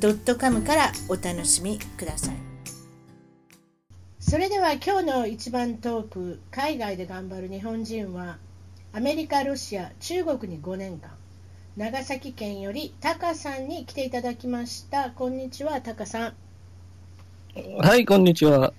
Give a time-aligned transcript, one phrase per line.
[0.00, 2.34] .com からお楽しみください。
[4.20, 8.38] それでは今日の一番トーク海外で頑張る日本人は
[8.92, 11.10] アメリカ、ロシア、中国に5年間
[11.76, 15.10] 長崎県よりタカさんに来ていただきました。
[15.10, 16.34] こんにちはタカさん。
[17.78, 18.72] はいこんにちは。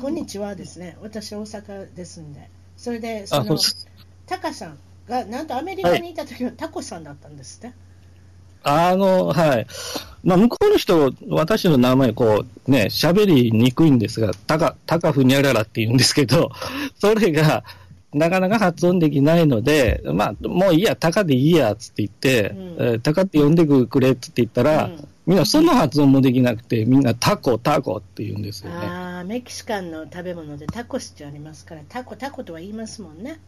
[0.00, 0.96] こんにちはですね。
[1.00, 2.48] 私大阪ですんで。
[2.76, 3.58] それでその
[4.26, 4.78] タカさん
[5.08, 7.74] がなんとアメリカにいた時はタコさんだったんですね、
[8.66, 9.66] あの、はい。
[10.24, 16.50] まあ、向こうの人、私の名前、こう、ね、喋りにくいんですが、たか、たかふにゃららって言うんですけど、
[16.98, 17.62] それが、
[18.12, 28.76] なかなか発音できないので、まあ、もういいや、たかでいいや、つって言って、うん、えー、たかって呼んでくれって言ったら、うん、みんなその発音もできなくて、みんなタコ、タコって言うんですよね。
[28.78, 33.38] ああ、メキシカンの食べ物でタコスってありますから、タコ、タコとは言いますもんね。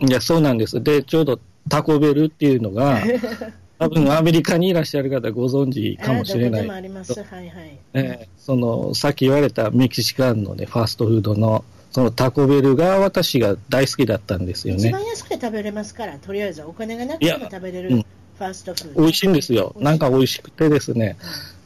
[0.00, 0.82] いや、そうなんです。
[0.82, 1.38] で、ちょうど
[1.68, 3.00] タコベルっていうのが、
[3.78, 6.70] 多分アメリカにいらっしゃる方ご存知かもしれない。
[6.70, 7.12] あります。
[7.12, 7.78] はいはい。
[7.94, 14.88] えー、その、さっき言われたメキシカンのね、ファーストフードの、そのタコベルが私が大好きだったんですよね。
[14.88, 19.02] 一番安くて食べれますから、とりあえずお金がなくても食べれる、ファーストフード。
[19.02, 19.74] 美味しいんですよ。
[19.78, 21.16] なんか美味しくてですね。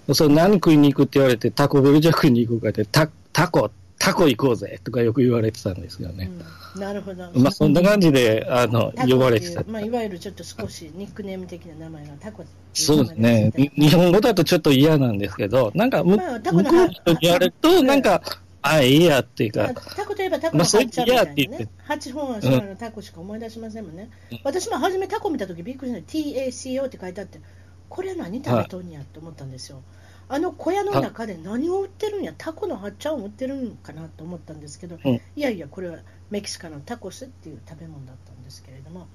[0.06, 6.30] うん、それ何食いに行くって言われて、タコベルじゃ食いに行くかって、タタコタコ行こうぜとかよく言われてたんですよね。
[6.74, 7.30] うん、なるほど。
[7.34, 9.64] まあそんな感じで、あの、呼ばれてた。
[9.66, 13.52] まあいわゆるちょっと少しニックネーム的な名前がタコそうですね。
[13.76, 18.22] 日本語だとちょっと嫌なんですけど、なんか、まあ、向こうの人にやると、なんか、
[18.62, 19.72] あ、いいやっていうか。
[19.96, 21.68] タコといえばタコの八ちゃみたいなね。
[21.88, 24.10] 8本はそのタコしか思い出しませんもんね。
[24.30, 26.12] うん、私も初めタコ見たときびっくりした。
[26.12, 27.40] TACO って書いてあって、
[27.88, 29.76] これ何食べとんやって思ったんですよ。
[29.76, 29.84] はい
[30.28, 35.98] あの小屋の中で何を売ってるんや、タコのハッチャを売ってるんかなと思ったんですけど、うん、いやいや、これは
[36.30, 39.06] メキシカのタコスっていう食べ物だったんですけれども、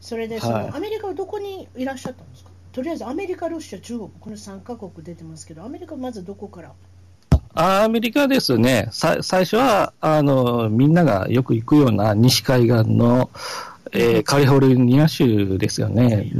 [0.00, 2.50] それでその、はい、アメリカはどこにいらっしゃったんですか？
[2.72, 6.72] とりあえずアメリカ、ロシア、中国、この3カ国出てますけど、アメリカはまずどこから？
[7.54, 13.28] アメリカですね、最初はあのみんながよく行くような西海岸の、
[13.90, 16.30] えー、カリフォルニア州ですよね、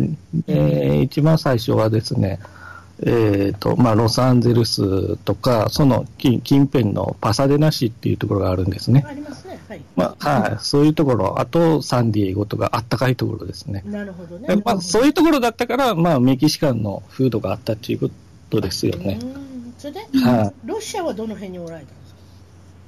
[0.47, 2.39] えー、一番最初はですね、
[3.03, 9.05] えーとまあ、ロサンゼルスとか、その近近辺のパサデナ市っていうところがあるんですね。
[9.09, 9.59] ありますね。
[9.69, 9.81] はい。
[9.97, 10.57] まあ、はい。
[10.61, 13.83] そういうところ、あとサンディエゴとかあったかいところですね。
[13.87, 14.55] なるほどね。
[14.65, 18.11] まあ、そういうところだったから、まあ、メキシカンのフードがあったっていうこ
[18.51, 19.19] とですよね。
[19.79, 22.15] それで、はい、ロシアはどの辺におられたんです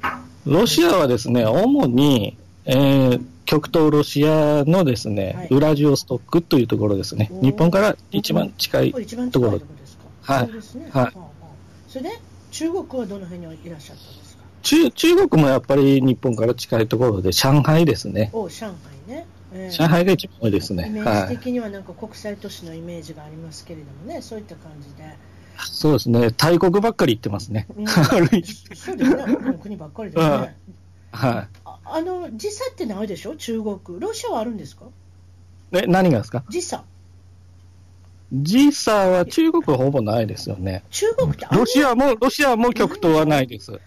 [0.03, 0.21] か？
[0.45, 2.37] ロシアはですね、主に、
[2.67, 7.31] えー、極東ロシアのですね、はい、ウラジオストックというところですね。
[7.41, 8.93] 日本から一番近い
[9.31, 9.61] ところ。
[10.23, 10.47] はい。
[10.47, 10.89] そうですね。
[10.91, 11.13] はい。
[11.89, 12.11] それで、
[12.51, 14.43] 中国はどの辺にいらっしゃったんですか？
[14.63, 18.31] 中中国もやっぱり日本から近いところで、上海ですね。
[18.33, 18.77] お上海
[19.15, 19.27] ね。
[19.55, 20.87] えー、上海が一番多いですね。
[20.87, 25.05] イメージ的にはなんか国際都市のイメージがありますけれどもね、そういった感じで。
[25.59, 26.31] そうですね。
[26.31, 27.67] 大国ばっかり行ってますね。
[27.77, 28.97] うん、そうですね。
[29.61, 30.57] 国ばっかりですね。
[31.13, 31.49] はい。
[31.65, 33.37] あの、時差ってないでしょ？
[33.37, 33.79] 中国。
[34.01, 34.87] ロシアはあるんですか？
[35.73, 36.45] え、何がですか？
[36.49, 36.85] 時差。
[38.33, 40.83] 時差は中国はほぼないですよね。
[40.91, 43.71] 中国ってロシアも、ロシアも極東はないです。
[43.71, 43.83] あんなに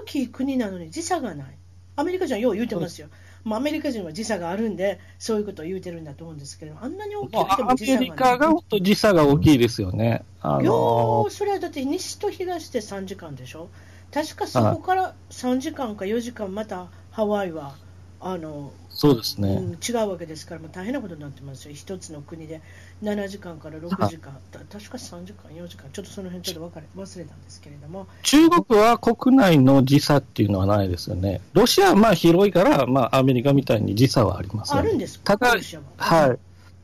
[0.00, 1.56] 大きい国なのに時差がない。
[1.94, 3.08] アメリカ人はよう言うてますよ。
[3.44, 7.98] まあ、アメリカ人は時差があるんで、そういうことを言うてるんだと思うんですけど、あんなに大きくても時差がない。
[7.98, 10.24] アメリカが本当時差が大きいですよね。
[10.40, 13.68] あのー、よそれはだって西と東で3時間でしょ。
[14.12, 17.74] 確かそこから3時間か4時間またハワイは
[18.20, 22.60] あのそうですね、うん、違うわけですから、もう大変なことになってますよ、一つの国で
[23.02, 28.06] 7時間から6時間、確か3時間、4時間、ちょっとその辺ちょっと分かれ忘れたんですけれども。
[28.22, 35.48] 中国は国内の時差っていうのはないですよね、ロシアはまあ広いから、まあ、アメリカみたいに時差はあります、ね、あるんですただ、
[35.96, 36.32] は。
[36.32, 36.38] い、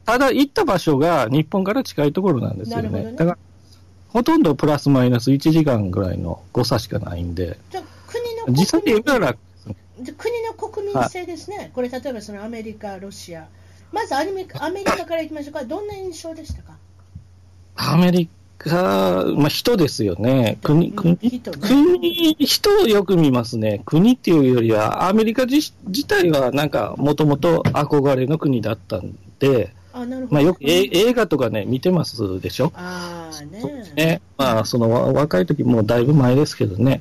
[0.04, 2.88] ただ行った場所が日本から近いところなんですよね。
[2.88, 3.12] ね。
[3.12, 3.38] だから
[4.08, 9.36] ほとんどプラスマイナス1時間ぐらいの誤差しかないんで、じゃ国の時差で言うたら
[10.16, 13.48] 国の国民性ですね、これ、例えばそのアメリカ、ロシア、
[13.92, 16.76] まずアメリカアメリカからいきましょうか、どんな印象でしたか？
[17.76, 32.72] アメリカ、まあ、人ですよね、国、国、人、ね、国、人をよく見ますね、国っていうよりは、アメリカ自自体はなんか、もともと憧れの国だったんで、あなるほどまあ、よく映画とかね、見てますでしょ？
[32.74, 33.92] あね。
[33.96, 34.20] ね。
[34.36, 37.00] まあ、そのわ若い時もうだいぶ前ですけどね、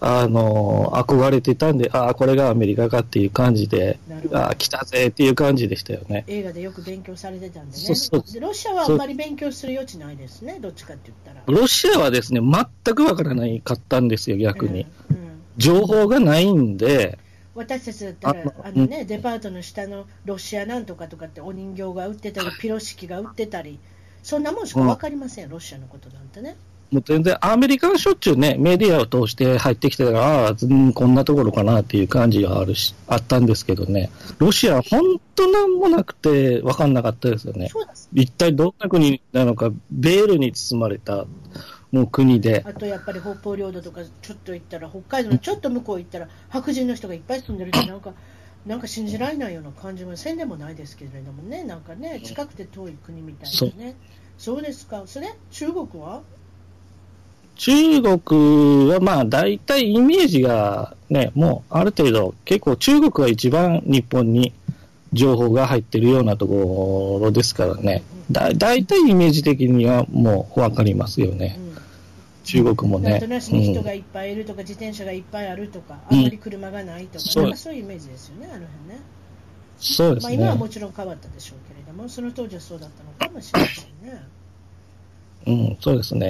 [0.00, 3.98] あの、憧れてたんで、ああ、これがアメリカかっていう感じで
[4.32, 6.24] ああ、来たぜっていう感じでしたよね。
[6.26, 7.82] 映画でよく勉強されてたんでね。
[7.82, 11.58] そうそうでロシアはあんまり勉強する余地ないですね、どっちかって言ったら。
[11.60, 14.86] ロシアはですね、全くわからないかったんですよ、逆に。
[15.10, 15.26] うんうん
[15.58, 17.18] 情報がないんで、
[17.56, 23.78] 私たちだったら、ああのね、デパートの下のロシアなんとかとかってお人形が売ってたり、ピロシキが売ってたり、
[24.22, 26.56] そんなもんしか分かりません、ロシアのことなんてね。
[26.92, 37.70] もう全然、アメリカはしょっちゅうね、メディアを通して入ってきてたから、ああ、うんこんなところかなっていう感じがあるし、あったんですけどね、ロシアは本当なんもなくて分かんなかったですよね。
[38.12, 41.26] 一体どんな国なのか、ベールに包まれた、
[42.04, 42.62] 国で。
[42.66, 48.12] あとやっぱり北方領土とかちょっと行ったら、北海道のちょっと向こう行ったら、白人の人がいっぱい住んでるって、 なんか、
[48.66, 53.94] なんか信じられないような感じもせんでもないですけれどもね、なんかね、近くて遠い国みたいなね。
[54.36, 56.22] そうですか、それ、中国は？
[57.56, 64.52] 中国はまあ大体イメージがね、もうある程度、結構中国が一番日本に
[65.12, 71.58] 情報が入ってるようなところですからね、だ大体イメージ的にはもうわかりますよね。
[71.58, 71.66] う、ん
[72.46, 73.26] 中国もねなんと。
[73.28, 78.70] なしに人がうんいっぱいいるとか、自転車がいっぱいあるとか、うんあんまり車がないとか、そうなんかそういうイメージですよね、あの辺ね。
[78.88, 78.98] まあ、
[79.78, 80.34] そうですね。
[80.34, 84.22] 今はもちろん変わったでしょうけれども、その当時はそうだったのかもしれませんね。
[85.46, 86.28] うん、そうですね。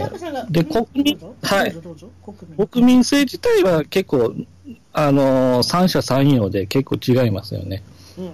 [0.50, 1.18] で、うん国民？
[1.42, 1.82] はいどう。
[1.82, 2.66] ぞどうぞ国民。
[2.66, 4.34] 国民性自体は結構、
[4.92, 7.82] あのー三者三様で結構違いますよね。
[8.18, 8.30] うん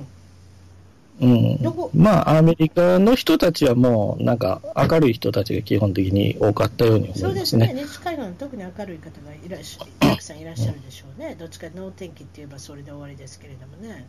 [1.21, 1.59] うん
[1.95, 7.73] まあ、アメリカの人たちはもう、なんか、明るい人たちが基本的に多かったようにそうで思いますすね。
[7.75, 14.07] ね、西海岸、特に明るい方がいらっしゃ たくさんいらっしゃるでしょうね、どっちか能天気って言えばそれで終わりですけれどもね、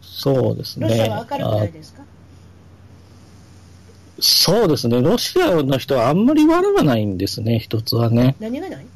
[0.00, 0.88] そうですね。
[0.88, 2.02] ロシアは明るくなあいですか、
[4.20, 5.02] そうですね。
[5.02, 8.34] ロシアの人はあんまり笑わないんですね、一つはね。
[8.40, 8.86] 何がない？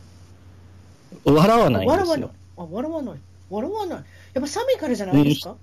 [1.24, 3.18] 笑わないん笑わない笑わない。
[3.50, 4.04] 笑わない。
[4.34, 5.56] やっぱ寒いからじゃないですか、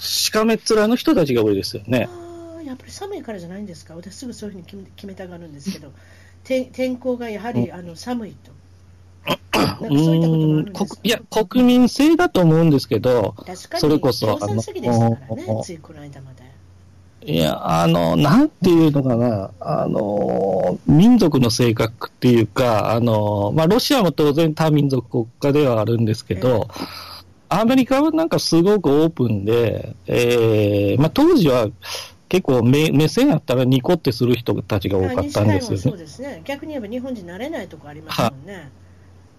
[0.00, 2.08] しかめっ面の人たちが多いですよね。
[2.10, 3.94] ああ、やっぱり寒いからじゃないんですか？
[3.94, 5.92] 私すぐそういうふうに決め決めたがるんですけど、
[6.42, 8.50] て天候がやはり、あの寒いと。
[8.52, 8.60] うん
[11.02, 13.34] いや、国民性だと思うんですけど、
[13.78, 14.70] それこそあの、つ
[15.72, 17.30] いこの間まで。
[17.32, 26.68] いや、あの、なんていうのかな、あの、民族の性格っていうか、あの、まあ、ロシアも当然多民族国家ではあるんですけど、
[27.50, 31.68] アメリカはなんかすごくオープンで、えーまあ、当時は
[32.28, 35.98] 結構目目線あったらニコってする人たちが多かったんですよ西海岸もそうね。
[35.98, 36.42] ですね。
[36.44, 38.70] 逆に言えば日本人慣れないとこありますもんね。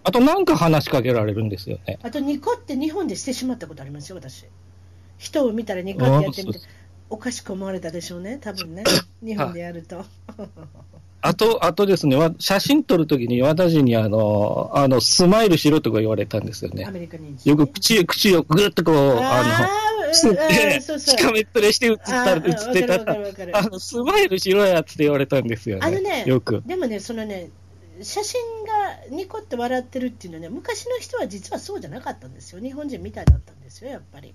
[0.03, 1.99] あとなんか話しかけられるんですよね。
[2.03, 4.45] あとニコって日本でしてしまったことありますよ、私。
[5.17, 6.61] 人を見たらニコってやってみてあ、
[7.09, 8.83] おかしく思われたでしょうね、多分ね。
[9.23, 10.03] 日本でやると。
[11.21, 16.91] あと、あとですね、わ写真撮るときに私にあの、あの、スマイルしろとか言われたんですよねア。
[16.91, 17.35] メリカに。
[17.45, 19.81] よく口、口をぐっとこう、あの、
[20.11, 22.41] って、ーそうそうしかめっ面して映った映っ
[22.73, 23.17] てたら、
[23.53, 25.81] あの、スマイルしろやって言われたんですよね。
[25.85, 26.63] あのねよく。
[26.65, 27.49] でもね、そのね、
[28.01, 32.61] 写真がニコって笑ってるっていうのはね、昔の人は実はそうじゃなかったんですよ。
[32.61, 34.33] 日本人みたいだったんですよ、やっぱり。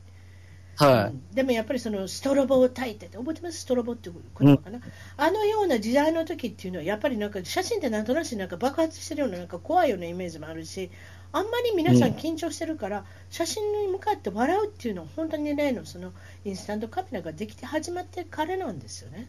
[0.76, 3.60] はうんでもやっぱりそのストロボを焚いてて、覚えてます？
[3.60, 4.80] ストロボっていう言葉かな、
[5.16, 10.90] あのような時代の時っていうのは、やっぱりなんか写真ってなんとなしなんか爆発してるようななんか怖いようなイメージもあるし、
[11.32, 16.12] あんまり皆さん緊張してるから、写真に向かって笑うっていうのは、本当に例のその
[16.44, 19.28] インスタントカメラができて始まってからなんですよね。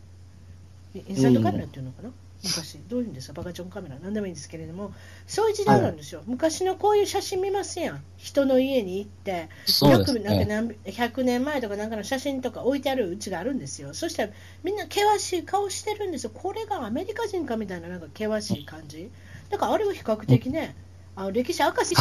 [0.95, 2.09] インスタントカメラっていうのかな、
[2.43, 4.93] 昔、どういうんですか、バカチョンカメラ、なんでもいいんですけれども、
[5.25, 9.49] そういう時代なんですよ、昔のこういう写真見ますやん、人の家に行って、
[9.83, 19.11] よくなんか何100年前とかなんかの写真とか置いてあるうちがあるんですよ、そしたらみんな険しい顔してるんですよ、これがアメリカ人かみたいななんか険しい感じ、
[19.49, 20.75] だからあれは比較的ね、
[21.15, 21.95] あの歴史明かし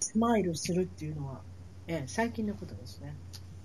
[0.00, 1.42] スマイルするっていうのは、
[1.86, 3.16] ええ、最近のことですね。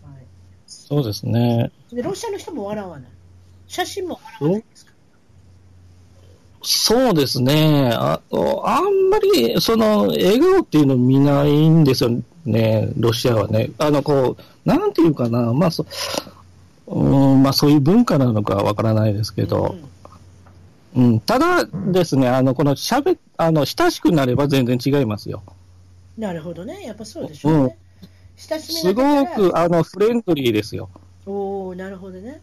[0.02, 0.28] はい。
[0.68, 1.72] そうですね。
[1.92, 3.12] でロシアの人も笑わない。
[3.68, 4.95] 写真も笑わないですか？
[6.66, 7.92] そうですね。
[7.94, 12.12] ああんまり、その、笑顔っていうの見ないんですよ
[12.46, 13.70] ね、ロシアはね。
[13.78, 15.86] あの、こう、なんていうかな、まあ、そ、
[16.88, 19.76] うん、まあ、そういう文化なのかわからないですけど、
[20.96, 25.44] うんうん、ただですね、あの、このしゃべ、あの、親しくなれば全然違いますよ。
[26.18, 27.78] なるほどね、やっぱそうでしょうね。
[28.38, 30.90] 親しみすごく、あの、フレンドリーですよ。
[31.26, 32.42] おおなるほどね。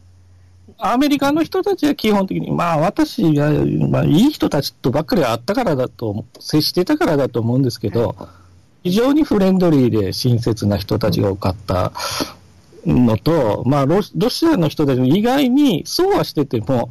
[0.79, 3.51] アメリカの人たちは基本的に、まあ私が、
[3.89, 8.17] まあいい人たちとばっかり会ったからだと、接してたからだと思うんですけど、
[8.83, 11.93] 非常にフレンドリーで親切な人たちが多かった
[12.87, 16.91] のと、まあロロシアの人たちも意外にそうはしてても、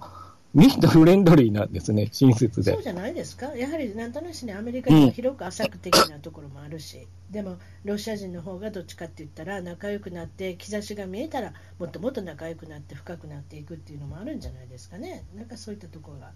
[0.53, 2.83] みんなフレンドリーなんですね、親切でそう。
[2.83, 16.31] じゃないですか、やはりなんとなしにアメリカでは広く浅く的なところもあるし、でもロシア人の方がどっちかって言ったら、仲良くなって、兆しが見えたら、もっともっと仲良くなって、深くなっていくっていうのもあるんじゃないですかね、なんかそういったところが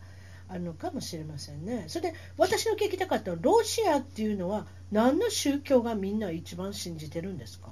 [0.48, 1.84] あるのかもしれませんね。
[1.88, 7.70] それで私の聞きたかったのは、ロシアっていうのは、何の宗教がみんな一番信じてるんですか？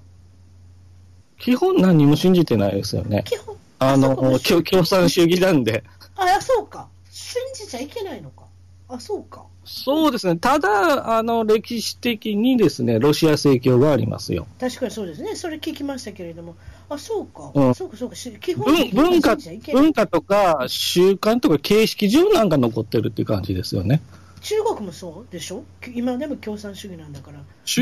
[1.40, 3.24] 基本何も信じてないですよね。
[3.26, 5.84] 基本あの、共共産主義なんで。
[6.16, 8.44] あそうか、信じちゃいけないのか、
[8.88, 9.46] あそうか。
[9.66, 10.36] そうですね。
[10.36, 14.46] ただ、あの、歴史的にですね、ロシア正教がありますよ。
[14.60, 16.56] 確かにそうですね、それ聞きましたけれども、
[16.90, 19.38] あそうか、うんそうか、そうか、し基本文的に文化
[19.72, 24.02] 文化とか習慣とか形式上なんか残ってるっていう感じですよね。
[24.44, 25.64] 中国もそうでしょ、
[25.96, 27.82] 今でも共産主義なんだから、中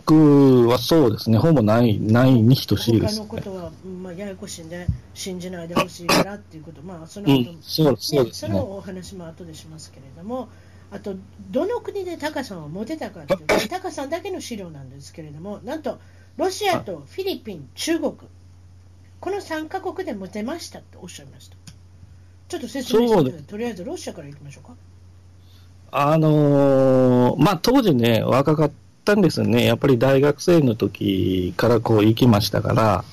[0.00, 3.20] 国はそうですね、ほぼない、ないに等しいで他すね。
[3.20, 8.48] のことは、うんまあ、ややこしいんで、信じないでほしいからっていうこと、まあ、その後、うん、そうそうですね。
[8.48, 10.48] そのお話も後でしますけれども、
[10.90, 11.16] あと、
[11.50, 15.98] どの国でタカさんを持てたかというと、 タカさんだけの資料なんですけれども、なんと、
[16.38, 18.14] ロシアとフィリピン、中国、
[19.20, 21.56] この3カ国で持てましたとおっしゃいました。
[22.48, 23.42] ちょっと説明して。
[23.42, 24.74] とりあえずロシアからいきましょうか。
[25.92, 28.70] あのーまあ、当時ね、若かっ
[29.04, 29.64] たんですよね。
[29.64, 33.04] やっぱり大学生の時からこう行きましたから、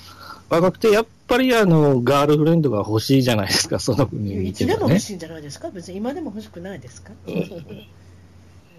[0.50, 5.00] 若くて、やっぱりあの、ガールフレンドが欲しいじゃないですか、その国にねつでも欲。
[5.00, 7.12] しいんじゃないですか、別に今でも欲しくないですか？
[7.28, 7.32] う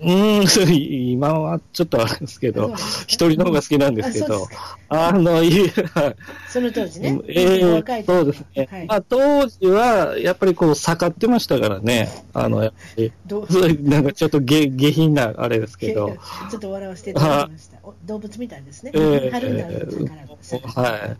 [0.07, 0.73] ーん、
[1.12, 2.73] 今はちょっとあれですけど、
[3.07, 4.47] 一人の方が好きなんですけど。
[4.88, 6.17] あの、いはい。
[6.49, 8.07] その当時ね、ええ若い時。
[8.07, 8.69] そうですね。
[8.71, 8.87] はい。
[8.87, 12.09] まあ、当時は、やっぱりこう、盛ってましたからね。
[12.33, 13.52] あの、やっぱり、どう？
[13.52, 16.17] そうなんかちょっと下下品なあれですけど、
[16.50, 17.78] ちょっと笑わせていただきました。
[17.83, 18.93] お動物みたいですね。
[18.95, 21.17] ええ春になると宝はい。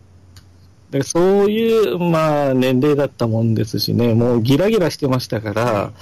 [0.91, 5.93] でそういう、まあ、年齢だったもんですしね、もうギラギラしてましたから、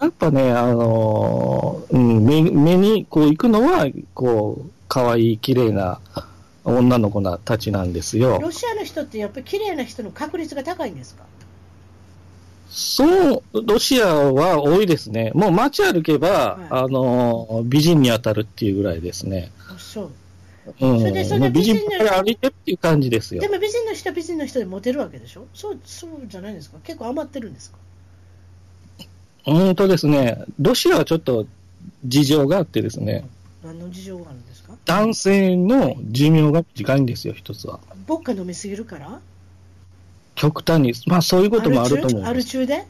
[0.00, 6.00] やっぱね、あのーうん、目目にこう行くのは、こう、可愛い綺麗な
[6.64, 8.38] 女の子なたちなんですよ。
[8.40, 11.24] ロシアの人ってやっぱり綺麗な人の確率が高いんですか？
[12.70, 15.32] そう、ロシアは多いですね。
[15.34, 19.50] もう街歩けば、はいあの、美人に当たるっていうぐらいですね。
[19.68, 20.10] あそう。
[20.80, 20.98] うん。
[21.00, 21.80] それでそ美人ば美人
[22.22, 23.48] 歩いてるっていう感じですよで。
[23.48, 25.46] も美人の人は美人の人でモテるわけでしょ？
[25.54, 26.76] そうそうじゃないですか？
[26.84, 27.78] 結構余ってるんですか？
[29.48, 31.46] うんとですね、ロシアはちょっと
[32.04, 33.26] 事情があってですね、
[33.64, 34.74] 何の事情があるんですか？
[34.84, 37.80] 男性の寿命が短いんですよ、一つは。
[38.06, 39.20] ボッカ飲みすぎるから？
[40.34, 42.58] 極端に、まあそういうこともあると思アうんです。
[42.58, 42.86] ル中で？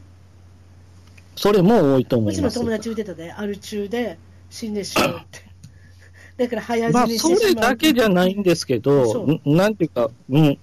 [1.35, 2.59] それも多いと思うちのいます。
[2.59, 4.17] 友達言ってたでアル中で
[4.49, 5.39] 死んでしまうって
[6.43, 10.57] だから早まあ死にしそれてしまうだけじゃないんですけそど、んなんていうか、うん。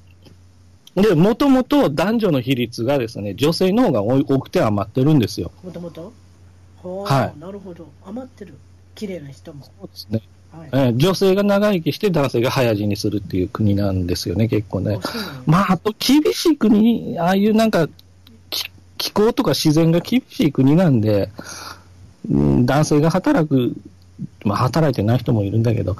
[0.96, 5.52] で、もともと男女の比率がですね、女性の方が多くて余ってるんですよ。
[5.62, 6.12] もともと
[6.82, 7.40] はい。
[7.40, 7.86] なるほど。
[8.06, 8.54] 余ってる。
[8.94, 10.22] 綺麗な人も、そうですね。
[10.50, 10.68] はい。
[10.72, 14.98] えー女性が長生きして男性が早死にするっていう国なんですよね、結構ね。
[15.02, 15.06] あ。
[15.06, 17.88] そうなんやまあ、あと厳しい国、ああいうなんか、
[18.48, 21.30] 気気候とか自然が厳しい国なんで、
[22.30, 23.74] うん男性が働く、
[24.44, 25.96] まあ、働いてない人もいるんだけど、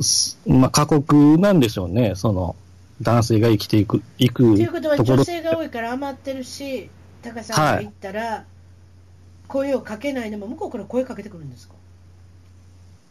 [0.00, 2.56] すまあ、過酷なんでしょうね、その、
[3.00, 5.24] 男性が生きていく、いくということは女。
[5.24, 6.90] 性が多いから余ってるし
[7.22, 8.44] タカさんが行ったら、
[9.46, 11.74] 声をかけないでも向こうから声かけてくるんですか？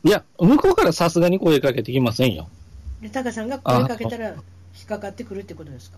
[0.04, 2.48] いや、向こうからさすがに声かけてきませんよ。
[3.02, 4.34] でタカさんが声かけたら引
[4.84, 5.98] っかかってくるってことですか？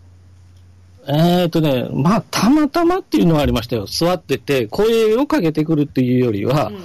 [1.08, 3.86] えーとね、まあ、たまたまっていうのはありましたよ。
[3.86, 6.84] 座ってて、声をかけてくるっていうよりは、うん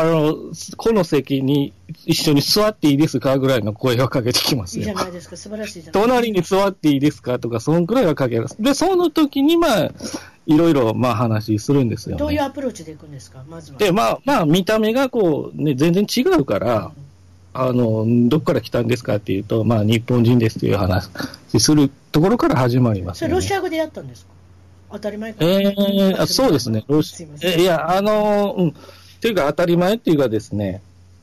[0.00, 0.36] あの、
[0.76, 1.72] この席に
[2.06, 4.94] 一緒に座っていいですかぐらいの声をかけてきますよいいじゃ。
[4.94, 8.56] ないですか素晴らしいじゃない隣に座っていいですかとか、そんくらいはかけます。
[8.60, 9.90] で、その時に、まあ、
[10.46, 12.18] いろいろ、まあ、話するんですよ、ね。
[12.18, 13.44] どういうアプローチでいくんですか？
[13.48, 16.90] まずはで、まあ、まあ、見た目がこう、ね、全然違うから、
[17.52, 21.08] あの、どこから来たんですかっていうと、まあ、日本人ですっていう話
[21.58, 23.28] するところから始まります、そね。
[23.28, 24.32] れロシア語でやったんですか？
[24.92, 26.84] 当たり前かええあそうですね。
[26.86, 28.74] ロシえいや、あの、うん。
[29.24, 30.82] っていうか当たり前っていうかですね、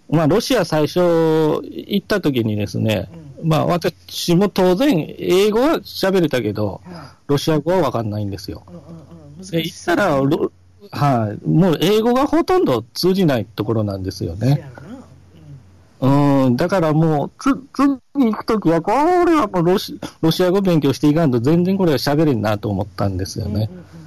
[0.09, 3.07] まあ、ロシア最初行った時にですね、
[3.43, 8.63] まあ、私も当然、英語は喋れたけど、はロシア語はわかんないんですよ。
[8.67, 8.83] いうんうん
[9.37, 9.63] うん。
[9.63, 10.51] 行ったら、ロ
[10.89, 14.67] はい、もう英語がほとんど通じないところなんですよね。
[15.99, 16.45] そうん。
[16.45, 23.69] うん、だからもう、つ、次に行くときは、これはもうロシロシア語勉強していかんと全然これは喋れんなと思ったんですよね。
[23.71, 24.00] うんうんうん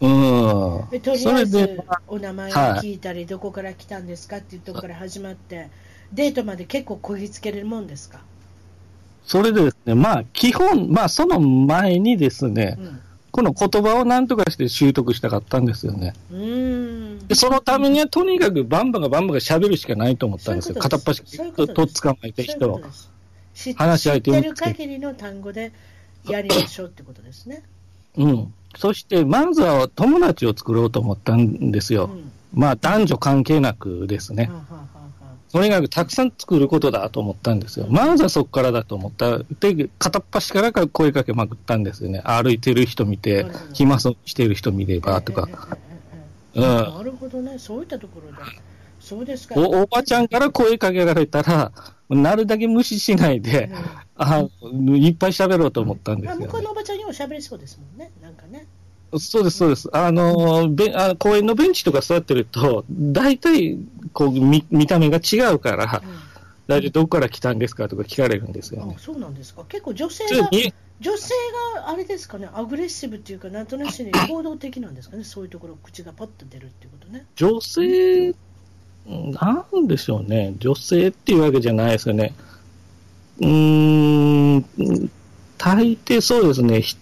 [0.00, 0.90] うん。
[0.90, 5.68] でとりそれあえずで、お名前をはい聞いたり、どこから来たんですかっていうところから始まって、
[6.12, 8.20] デートまで結構こぎつけれるもんですか、
[9.24, 16.14] それでですね、まあ、基本、まあ、その前にですね、うんこの言葉をなんとかして習得したかったんですよね。
[16.32, 20.74] うんで、そのためにはとにかくバンバがバンバが喋るしかないと思ったんですよ。
[20.74, 22.80] そういうこと片っ端ととっ捕まえて人を。
[23.76, 25.72] 話し相手を知ってる限りの単語で
[26.28, 27.62] やりましょうってことですね。
[28.16, 28.54] うん。
[28.76, 32.10] そしてまずは友達を作ろうと思ったんですよ。
[32.12, 34.50] うん、まあ男女関係なくですね。
[35.52, 37.86] とにかくたくさん作ることだと思ったんですよ。
[37.90, 39.38] まずはそこからだと思った。
[39.38, 42.20] で、片っ端から声かけまくったんですよね。
[42.24, 45.48] 歩いてる人見て、暇そうしてる人見ればとか。
[46.54, 48.38] なるほどね、そういったところだ。
[49.10, 49.56] そうですか。
[49.56, 51.72] おおばちゃんから声かけられたら、
[52.08, 53.68] なるだけ無視しないで、
[54.14, 56.70] あいっぱい喋ろうと思ったんですよ、ねまあ向こうの。
[56.70, 58.68] おばちゃんにも喋りそうですもんね、なんかね。
[59.18, 59.88] そうです、そうです。
[59.92, 63.78] あの、べあ公園のベンチとか座ってると、大体、
[64.12, 66.02] こう、見見た目が違うから、
[66.68, 68.94] 大体どこから来たんですかとか聞かれるんですよね。
[68.96, 69.64] あそうなんですか。
[69.68, 70.48] 結構女性が、
[71.00, 71.34] 女性
[71.74, 77.26] があれですかね、アグレッシブっていうか、なんとなしに行動的なんですかね、そういうところ、口がパッと出るっていうことね。
[77.34, 78.34] 女性、
[79.10, 80.54] なんでしょうね。
[80.58, 82.32] 女性っていうわけじゃないですよね。
[83.40, 85.10] うーん、
[85.58, 86.80] 大抵そうですね。
[86.80, 86.96] ひ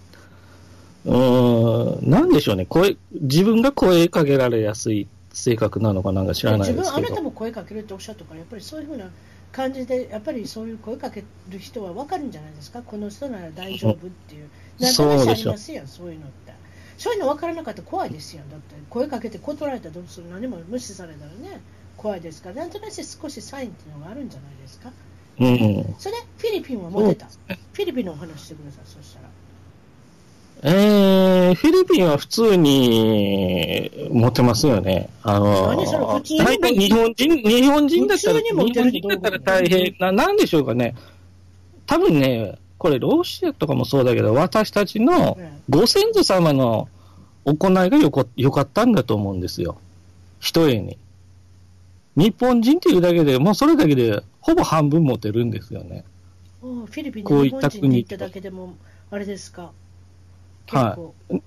[1.05, 2.65] うーん、なんでしょうね。
[2.65, 7.07] 声、自分が声かけられやすい性格なのかなんか知らない自分、ですけど。
[7.07, 9.11] あなたも声かけるっておっしゃったから、やっぱりそういうふうな
[9.53, 13.97] 感じで、やっぱりそういう声かける人は分かるんじゃないですか、この人なら大丈夫っ
[14.29, 14.49] ていう、
[14.81, 16.53] なんとなしありますやん、そういうのって。
[16.97, 21.61] そういうの分からなかったら怖いですよ、だって声かけて断られたらどうする、何も無視されたらね、
[21.99, 22.49] 怖いですか？
[22.49, 24.91] ら、なんとなし少しサインっていうのがあるんじゃないですか？
[25.41, 25.95] うん。
[25.99, 27.27] それ、フィリピンはモテた？
[27.27, 29.29] フィリピンのお話してください、そしたら。
[30.61, 35.09] えー、フィリピンは普通に持ってますよね。
[35.23, 36.39] あの何それ普通に？
[36.41, 40.97] 大体日本人、日本人だったら、普通に持ってる日本人だったら大変な、なんでしょうかね。
[41.87, 46.89] 多分ね、これロシアとかもそうだけど、私たちのうんご先祖様の
[47.45, 49.79] 行いがよこよかったんだと思うんですよ。
[50.41, 50.97] 一重に。
[52.19, 56.05] 日本人っていうだけで、もうそれだけで、ほぼ半分持てるんですよね。
[56.61, 58.75] おフィリピンに日本人に行っただけでも、
[59.13, 59.71] あれですか？
[60.67, 60.99] 結は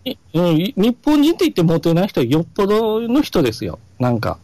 [0.06, 3.80] いうん、い日本人って言ってモテない人はよっぽどの人ですよ。
[4.00, 4.40] なんか。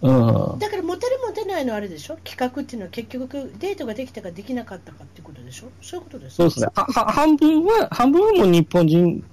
[0.00, 0.58] うん。
[0.58, 2.16] だからモテるモテないのあれでしょ？
[2.24, 5.68] 企画っていうのは結局デートができたかできなかったかっていうことでしょ？
[5.82, 6.66] そういうことですそうですね。
[6.74, 9.24] はは半分は、半分はもう日本人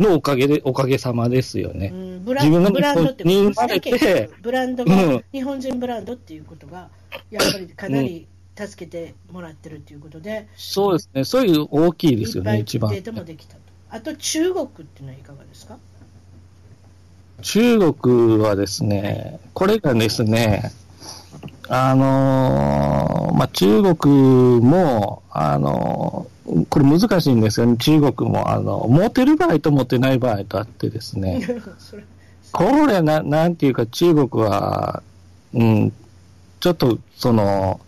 [0.00, 1.92] のおかげで、おかげさまですよね。
[1.94, 3.22] うん、ブラ自分がブランドって
[4.40, 6.88] ブランドが、うん日本人ブランドっていうことが
[7.30, 11.24] やっぱりかなり助けてもらってるっていうことで、そうですね。
[11.24, 13.02] そういう大きいですよね、一番デー。
[13.02, 13.60] トもできたと
[13.90, 15.76] あと中国っていうのはいかがですか？
[17.42, 20.72] 中国はですね、これがですね、
[21.72, 27.66] あのーまあ、中国も、あのーこれ難しいんですよ。
[27.66, 31.40] ね、中国も、あの、持てる場合と持てない場合とあってですね、
[32.50, 35.00] これな、なんていうか、中国は、
[35.54, 35.92] うん、
[36.58, 37.80] ちょっと、その、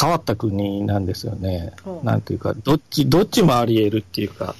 [0.00, 1.74] 変わった国なんですよね。
[2.02, 4.56] なんていうか、どっち、どっちもあり得るっていうか。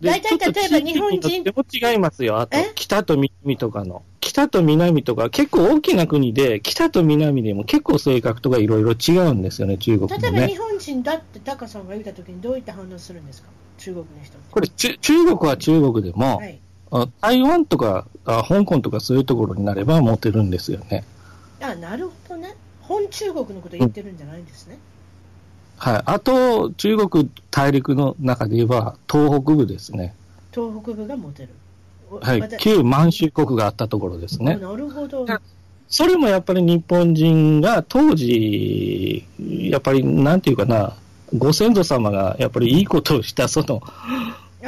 [0.00, 2.38] で大体例えば日本人地域によっても違いますよ。
[2.40, 4.02] あとえ、北と南とかの。
[4.20, 10.30] 北と南とか、結構大きな国で、北と南でも結構性格とかいろいろ違うんですよね、中国もね。
[10.30, 13.48] 例えば日本人だってタカさんが言ったときにどういった反応するんですか？
[13.78, 16.58] 中国の人これ、中中国は中国でも、はい、
[16.90, 21.04] あ台湾とかあ香港とかそういうところになれば持てるんですよね。
[21.60, 24.78] あなるほどね本中国のこと言ってるんじゃないんですね、
[25.78, 26.02] はい。
[26.04, 30.14] あと、中国大陸の中で言えば、東北部ですね。
[30.52, 31.50] 東北部がモテる
[32.10, 32.48] おはい。
[32.58, 34.56] 旧満州国があったところですあね。
[34.56, 35.26] なるほど
[35.90, 40.94] それもやっぱり日本人が当時、やっぱりなんていうかな、
[41.34, 43.82] ご先祖様がやっぱりいいことをした、その、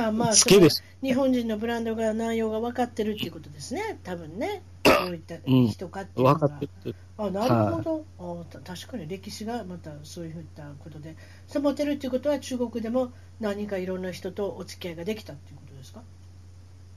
[0.08, 0.82] あまあ好きです。
[1.02, 3.98] 日本人のブランドが内容が分かってるっていうことですね。
[4.02, 4.62] 多分ね。
[4.86, 6.94] そういった人かっていうのが、分かってる。
[7.18, 11.16] あなるほど、あた確かに歴史がまたそういったことで。
[11.46, 16.02] そうモテるっていうことは中国でも何かいろんな人とお付き合いができたっていうことですか？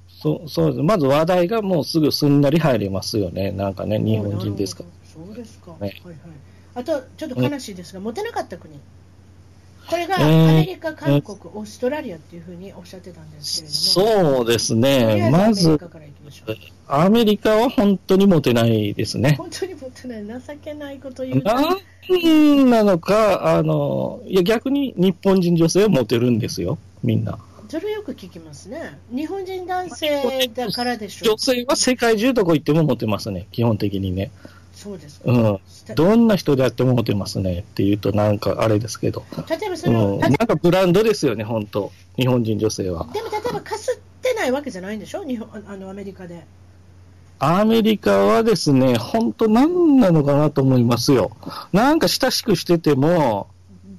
[0.08, 0.84] そう、そうです。
[0.84, 3.52] まず話題がもうすぐすんなり入りますよね。
[3.52, 6.16] なんかね、日本人ですかそうですか、ねはいはい。
[6.76, 8.80] あとちょっと悲しいですが、モテなかった国
[9.90, 15.30] これがアえーメリカ、韓国、オーストラリアっていうふうにおっしゃってたんですけれども、そうですね。
[15.32, 15.80] まず。
[16.88, 19.36] アメリカは本当にモテないですね。
[19.38, 27.38] 本当にモテない、情けないこと言うななんなのか、あの、いや逆に日本人女性はモテるんですよ、みんな。
[27.74, 29.00] それよく聞きますね。
[29.10, 34.30] 日本人男性だからでしょ女性は世界中どこ行ってもモテますね、基本的にね。
[34.84, 35.32] そうですか。
[35.32, 35.60] うん。
[35.96, 39.24] どんな人であってもモテますねって言うとなんかあれですけど。
[39.50, 39.98] 例えばそうん。
[39.98, 43.08] の、なんかブランドですよね、本当日本人女性は。
[43.14, 45.24] でも例えばかすってないわけじゃないんでしょ？
[45.24, 46.46] 日本あのアメリカで。
[47.40, 51.32] アメリカはですね、本当何なのかなと思いますよ。
[51.74, 53.48] なんか親しくしてても、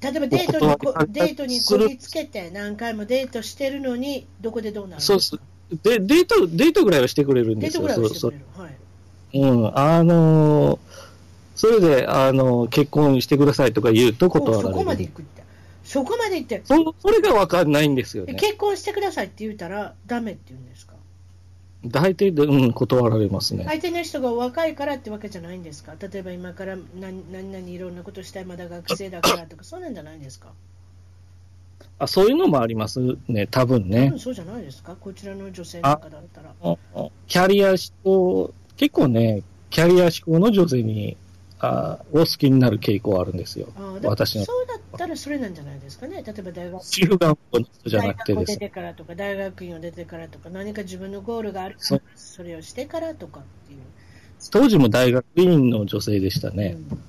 [0.01, 5.39] 例えばデートにこデートにこぎつけて何回もデートしてるのにどこでどうなるんですかそうす
[5.83, 7.83] でデート、デートぐらいはしてくれるんですよ。
[7.83, 8.45] デートぐらいはしてそうくれる。
[8.55, 8.75] はい。
[9.35, 10.79] うん、あのー
[11.55, 14.97] それで、あのー結婚してくださいとか言うと断おそこまられる。
[14.97, 15.43] で行くって。
[15.83, 18.33] そこまで行って、そそれが分かんないんですよね。
[18.33, 20.95] 結婚してくださいって言ったらダメって言うんですか？
[21.85, 23.63] 大体で、うん、断られますね。
[23.65, 25.93] 相手の人がお若いからってわけじゃないんですか？
[26.01, 30.49] 例えば今から何何々いろんなことしたい、まだ学生だからとか、 そうなんじゃないんですか？
[31.99, 34.19] あそういうのもありますね、多分多ね分。
[34.19, 34.95] そうじゃないですか？
[34.99, 36.77] こちらの女性なんかだったら。
[37.27, 41.17] キャリア志向、結構ね、キャリア志向の女性に、
[41.59, 43.67] あお好きになる傾向あるんですよ。
[44.03, 46.21] 私のそうだったらそれなんじゃないですかね。
[46.21, 48.67] 例えば大学中学校の人じゃ大なくて学を出ですね。
[48.67, 53.79] てからとか、大学院を出てからとか、何か自分のゴールがあるそうそれをしてからとかっていう。
[54.51, 56.77] 当時も大学院の女性でしたね。
[56.89, 57.01] うん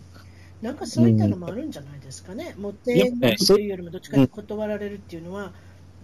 [0.63, 2.55] なんかそういったのもあるんじゃないですかね。
[2.59, 5.53] 持っていやねというよりも、どっちかというと断られるっていうのは、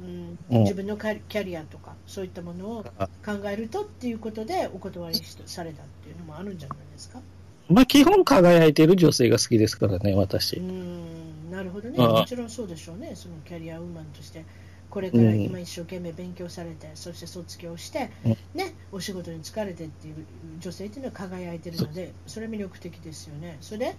[0.02, 0.38] うん。
[0.50, 0.62] うん。
[0.64, 2.84] 自分のキャリアとか、そういったものを
[3.24, 7.20] 考えるとっていうことでお断りしされたっていうのもあるんじゃないですか？
[7.68, 10.56] まあ、基本輝いてる女性が好きですからね、私。
[10.56, 11.50] うん。
[11.50, 14.44] なるほどね、もちろんそうでしょうね、そのキャリアウーマンとして、
[14.90, 18.36] これから今一生懸命勉強されて、そして卒業して、うん。
[18.54, 20.14] ね、お仕事に疲れてっていう
[20.60, 23.56] 女性っていうのは輝いてるので、それは魅力的ですよね。
[23.60, 23.94] それ？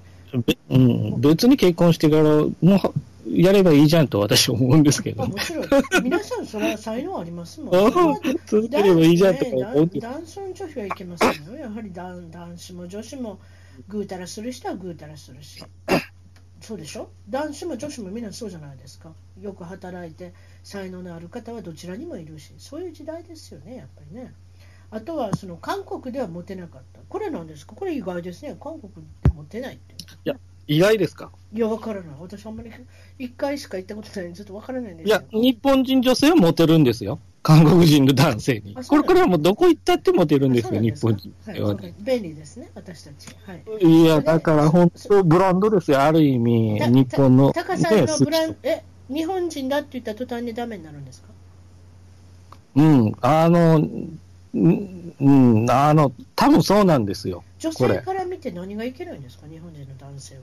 [0.69, 2.93] うん、別に結婚してからもう
[3.27, 5.67] やればいいじゃんと私は思うんですけどあもちろん、
[6.03, 7.75] 皆さん、それは才能ありますもん。
[7.75, 11.55] ああそれは続ければいいじゃんとかね思うんです男子の女子はいけませんよ。
[11.55, 13.39] やはり男男子も女子も
[13.87, 15.63] ぐうたらする人はぐうたらするし。
[16.61, 17.09] そうでしょ？
[17.29, 19.13] 男子も女子もみんなそうじゃないですか。
[19.41, 20.33] よく働いて
[20.63, 24.33] 才能のある方はどちらにもいるし、そういう時代ですよね、やっぱりね。
[24.89, 27.01] あとはその韓国ではモテなかった。
[27.09, 27.75] これなんですか？
[27.75, 28.55] これ意外ですね。
[28.61, 29.95] 韓国でモテないって。
[30.67, 31.31] 意外ですか？
[31.53, 32.15] いや、わからない。
[32.19, 32.71] 私あんまり
[33.19, 37.19] 一回しか行ったことないんで、ちょっとわからないんですいや、日本人女性はモテるんですよ。
[37.43, 38.73] 韓国人の男性に。
[38.87, 43.27] これこれはもうどこ行ったってモテるんですよ、日本人はい女性はそうか便利ですね、私たち。
[43.45, 43.85] はい。
[43.85, 47.51] いや、だから本当ブランドですよ、ある意味、た日本の。
[47.51, 51.27] タカさんのブラねンえ、日本人だって言った途端にダメになるんですか？
[52.75, 53.85] うん、あの、
[54.53, 55.31] うん、う
[55.65, 57.43] んあの、多分そうなんですよ。
[57.59, 60.41] 女性から見て何がいけないんですか、日本人の男性は。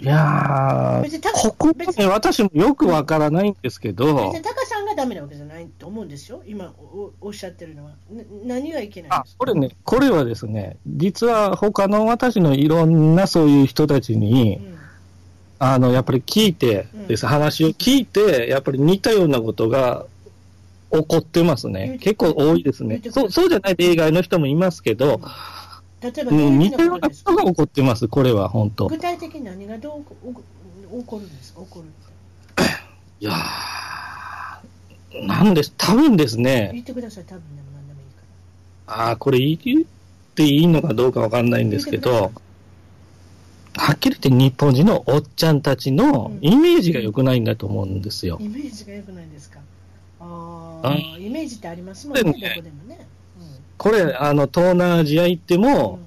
[0.00, 4.14] いやー、ここね、私もよくわからないんですけど。
[4.30, 7.90] 別に、タカさんがダメなわけじゃないと思うんですよ、今おおっしゃってるのは。
[8.12, 9.38] な何がいけないんあです、か？
[9.38, 14.78] これね、これはですね、実は他の私のいろんなそういう人たちに、うん。
[15.58, 20.06] あの、やっぱり聞いてです、話を聞いて、やっぱり似たようなことが
[20.90, 25.20] 起こってます言ね結構多いですねそう、そうじゃない例外の人もいますけど、
[26.00, 28.86] 例えば、うん、どういう似たようなことが起こってます、これは本当。
[28.88, 30.42] 具体的に何がどう起こ
[30.90, 31.86] 起こるんですか、起こる。
[33.20, 38.06] いやー、なんです、多分ですね、言ってください、多分でも何でもいい
[38.86, 39.84] かああ、これ言っ
[40.34, 42.32] ていいのかどうかわかんないんですけど、
[43.76, 48.46] はっきり言って日本人のおっちゃんたちのイメージが良くないんだと思うんですよら。。
[48.46, 49.60] イメージが良くないんですか？
[50.20, 53.06] あああ、イメージってありますもんね、どこでもね。
[53.76, 56.00] これ、あの、東南アジア行ってうんも、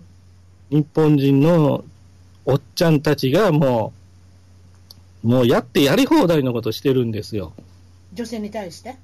[0.70, 1.84] 日本人の
[2.46, 3.94] おっちゃんたちがも
[5.24, 7.54] う、もうやってやり放題のことしてるんですよ。
[8.14, 8.96] 女性に対して？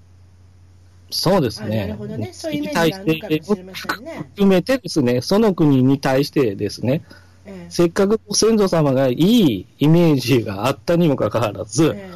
[1.10, 1.84] そうですね。
[1.84, 2.32] あなるほどね。
[2.34, 4.18] そういうイメージがあるのかもしれませんね。
[4.36, 7.04] 含めてですね、その国に対してですね、
[7.46, 12.12] ええせっかくご先祖様がいいイメージがあったにもかかわらず、え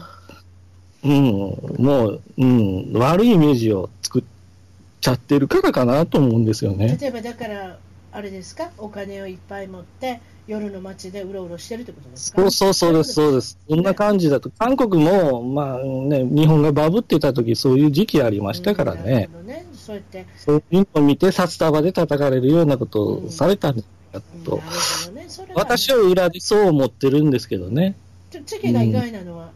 [1.04, 4.24] うん、もう、うん、悪いイメージを作っ
[5.00, 6.98] ちゃってるからかなと思うんですよえね。
[7.02, 7.78] 例えばだから、
[8.12, 12.42] あれですか、お金をいっぱい持って、夜の街でうろうろしてるってことですか？
[12.42, 13.58] そうそうそうです、そうです。
[13.70, 19.66] そんな感じだと、韓国も、まあね、日本がバブってた時そういう時期ありましたからうんなねね。
[19.74, 23.84] そうやって、そういうのを見て、札束で叩かれるようなことをされたんだ
[24.44, 25.30] とうんなる。
[25.30, 25.54] ほどね。
[25.56, 27.96] 私は裏でそう思ってるんですけどね。
[28.30, 29.51] ちょ次が意外なのは、あ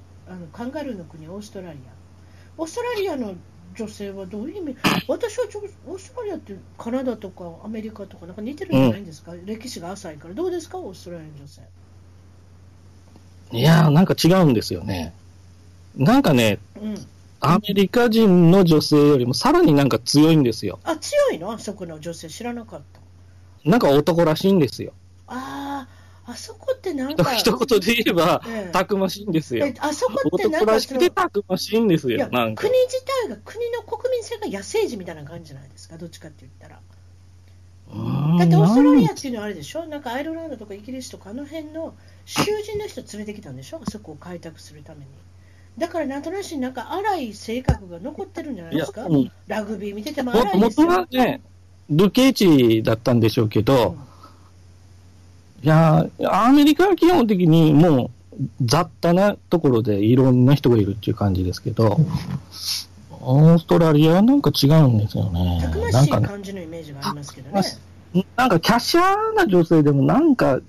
[0.45, 2.61] のカンガルーの国、オーストラリア。
[2.61, 3.35] オーストラリアの
[3.75, 4.75] 女性はどういう意味、
[5.07, 11.61] 私はちょオーストラリアってカナダとかアメリカとかなんか似てるんじゃないんですか、歴史が浅いから、どうですか、オーストラリアの女性。
[13.51, 15.13] いやー、なんか違うんですよね。
[15.95, 16.95] なんかね、うん、
[17.39, 20.79] アメリカ人の女性よりもさらになんか強いんですよ。
[20.83, 22.99] あ強いの、あそこの女性、知らなかった。
[23.69, 24.93] なんか男らしいんですよ。
[25.27, 25.94] ああ、
[26.27, 27.33] あそこってなんか。
[27.35, 29.73] 一言で言えば、ええたくましいんですよえ。
[29.79, 32.27] あそこってなん男からしくてたくましいんですよ。
[32.27, 32.39] 国。
[32.39, 36.79] 自体が国の国民性が野生児みたいな感じじゃないですか、どっちかって言ったら。
[37.93, 41.93] うんだってオーストラリアっていうのはあれでしょ、なんかアイルランドとかイギリスとかあの辺の
[42.25, 45.05] 囚人の人連れてきたんでしょ、あそこを開拓するために。
[45.77, 50.87] だからなんとなしになんか荒い性格が残ってるんじゃないですか、うんラグビー見ててもも荒いですよ。
[50.87, 51.41] 元はね、
[51.89, 54.14] ルケーチだったんでしょうけど、うん
[55.65, 61.97] いやー、アメリカは基本的にもう雑多なところでいろんな人がいるっていう感じですけど、
[63.09, 65.79] オーストラリアはなんか違うんですよねたく。
[65.79, 67.63] ましいなんかね、感じのイメージがありますけどね。
[68.35, 70.59] なんかキャシャーな女性でもなんか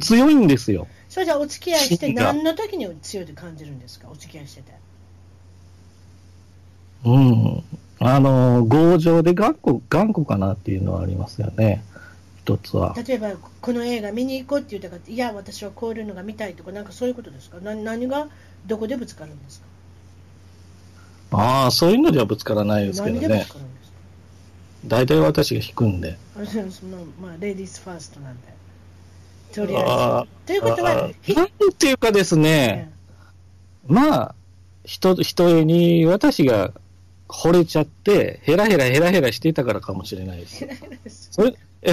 [0.00, 0.88] 強いんですよ。
[1.08, 4.72] それじゃあお付き合いして何の時に強いと感じるんですか、お付き合いしてて。
[7.04, 7.62] うん。
[8.00, 11.84] あの、強情で頑固、頑固かなっていうのはありますよね。
[12.44, 12.94] 一つは。
[13.06, 17.58] 例えば、この映画見に行こうって言ったから、いや、私はこういうのが見たいとか、なんかそういうことですか？
[17.60, 18.28] な何が
[18.66, 19.66] どこでぶつかるんですか？
[21.38, 23.46] ああ、そういうのではぶつからないですけどね
[24.84, 26.18] 大体私が引くんで。
[26.36, 26.44] まあ、
[27.20, 28.48] まあ、レディースファーストなんで。
[29.52, 30.60] とりああえず。
[30.60, 31.14] ということは、なん
[31.78, 32.90] ていうかですね、
[33.86, 34.34] まあ、
[34.84, 36.72] 人、人絵に私が
[37.28, 40.66] 惚れちゃって、ヘラヘラヘラヘラしてたからかもしれないです。
[41.30, 41.90] それ、うんうんうんうんそ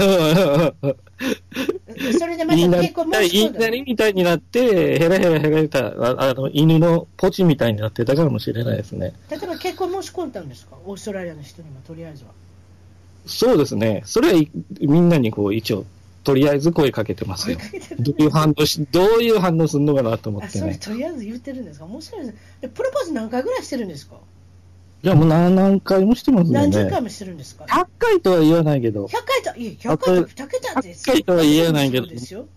[2.27, 5.87] れでまた結婚申し込んだみたいになって、ヘラヘラヘラヘラ
[6.19, 9.13] ああの犬のポチみたいになってたかもしれないですね。
[9.31, 12.29] 例えば結婚申し込んだんですかオーストラリアの人にもとりあえずは。
[13.25, 14.03] そうですね。
[14.05, 15.85] それはいみんなにこう一応、
[16.23, 17.57] とりあえず声かけてますよ。
[17.99, 20.93] どういう反応し、どういう反応するのかなと思あそれってね。
[20.93, 21.85] とりあえず言ってるんですか？
[21.85, 24.17] 面白いですプロポーズ何回ぐらいしてるんですか？
[25.01, 26.59] いや、もう何何回もしてますよね。
[26.67, 29.11] 何十回もしてるんですか？100回とは言わないけど、100
[29.43, 32.47] 回と、いえ、100回と2桁です100回とは言えないけどそうですよ。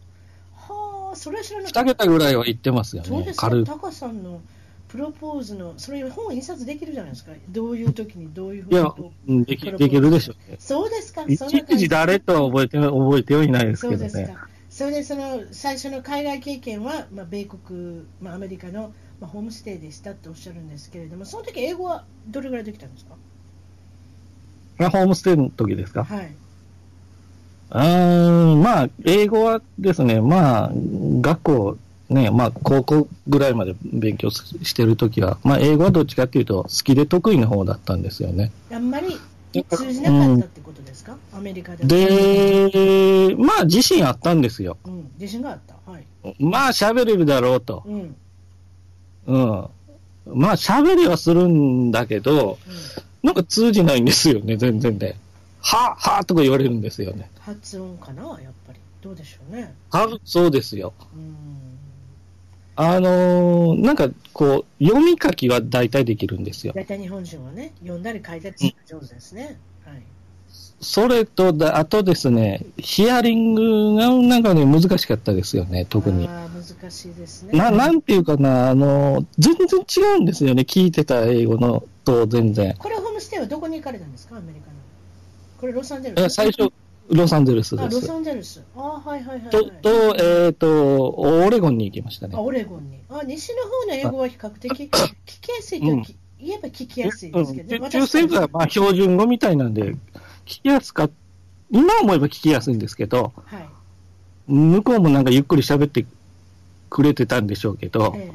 [0.57, 1.85] はあ、それは知らなか2った。
[1.85, 3.33] 桁ぐらいは言ってますよねそうで。
[3.33, 3.50] すか。
[3.64, 4.40] タカさんの
[4.88, 7.33] プロポーズの、それ本印刷できるじゃないですか。
[7.48, 8.92] どういう時にどういうふうにいや、
[9.28, 10.57] うんでき、できるでしょうね。
[10.59, 14.11] そうですか、いちいち誰とは覚えて、覚えてはいないですそうけどね。
[14.11, 14.48] ですか。
[14.68, 23.14] それでその最初の海外経験は、まあ、米国、まあ、アメリカの、まあ、ホームステイでしたっておっしゃるんですけれども、その時英語はどれぐらいできたんですか？
[24.85, 26.02] あホームステイの時ですか？
[26.02, 26.35] はい。
[27.70, 30.72] うーん、まあ、英語はですね、まあ、
[31.20, 38.50] 学校、ね、まあ、高校ぐらいまで勉強ししてる時は、まあ、英語はどっちかっていうと、好きで得意な方だったんですよね。
[38.72, 39.16] あんまり
[39.70, 41.88] 通じなかったってことですか、アメリカでは。
[41.88, 44.78] で、まあ、自信あったんですよ。
[44.85, 45.76] うん、自信があった。
[45.88, 46.04] はい。
[46.40, 47.85] まあ、喋れるだろうと。
[47.87, 48.16] うん。
[49.26, 49.68] うん。
[50.26, 52.58] まあ、喋りはするんだけど、
[53.22, 55.16] なんか通じないんですよね、全然ね。
[55.61, 57.30] は、はとか言われるんですよね。
[57.40, 58.78] 発音かな、やっぱり。
[59.00, 59.74] どうでしょうね。
[59.90, 60.92] 多分そうですよ。
[61.14, 61.37] うん。
[62.74, 66.72] あのーなんかこう、読み書きは大体できるんですよ。
[66.74, 69.58] 大体日本人はね、読んだり書いたり上手ですね。
[69.85, 70.02] はい。
[70.80, 76.28] それとだ、あとですね、ヒアリングがなんかね、難しかったですよね、特に。
[76.82, 77.56] 難しいですね。
[77.58, 82.74] な、なんていうかな、あのー全然違うんですよね、聞いてた英語のと全然。
[82.78, 84.72] これホームステイはどこに行かれたんですか、アメリカの？
[85.60, 86.24] これロサンゼルス？
[86.24, 86.72] え最初、
[87.08, 88.06] ロサンゼルスあ、ロです。
[88.06, 88.62] サンゼルス。
[88.76, 89.50] あはいはいはい、はい。
[89.50, 92.40] と、と、えっ、と、オレゴンに行きましたねあ、。
[92.40, 92.98] オレゴンに。
[93.08, 97.90] あ、西の方の英語は比較的 聞きやすいとうんき、言えば聞きやすいうんですけどね。
[97.90, 99.92] 中中西部はまあ標準語みたいなんで、
[100.46, 101.08] 聞きやすか
[101.70, 103.68] 今思えば聞きやすいんですけど、はい。
[104.48, 106.04] 向こうもなんかゆっくり喋って
[106.92, 108.31] くれてたんでしょうけど、え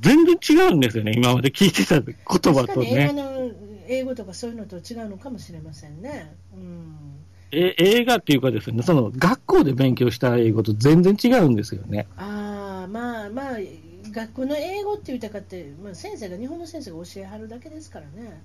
[0.00, 3.22] 全然違うんですよね、今まで聞いてた言え、葉確かとに映画ね。
[3.22, 3.50] の
[3.86, 6.34] 英語とかそういうのと違うのかもしれませんね。
[6.54, 6.96] うん。
[7.52, 12.06] え映画っていうかですね、その学校で勉強した英語と全然違うんですよね。
[12.16, 13.56] ああ、まあまあ、
[14.10, 18.40] 学校の英語って言ったかって、まあ、先生が、日本の先生が教えはるだけですからね。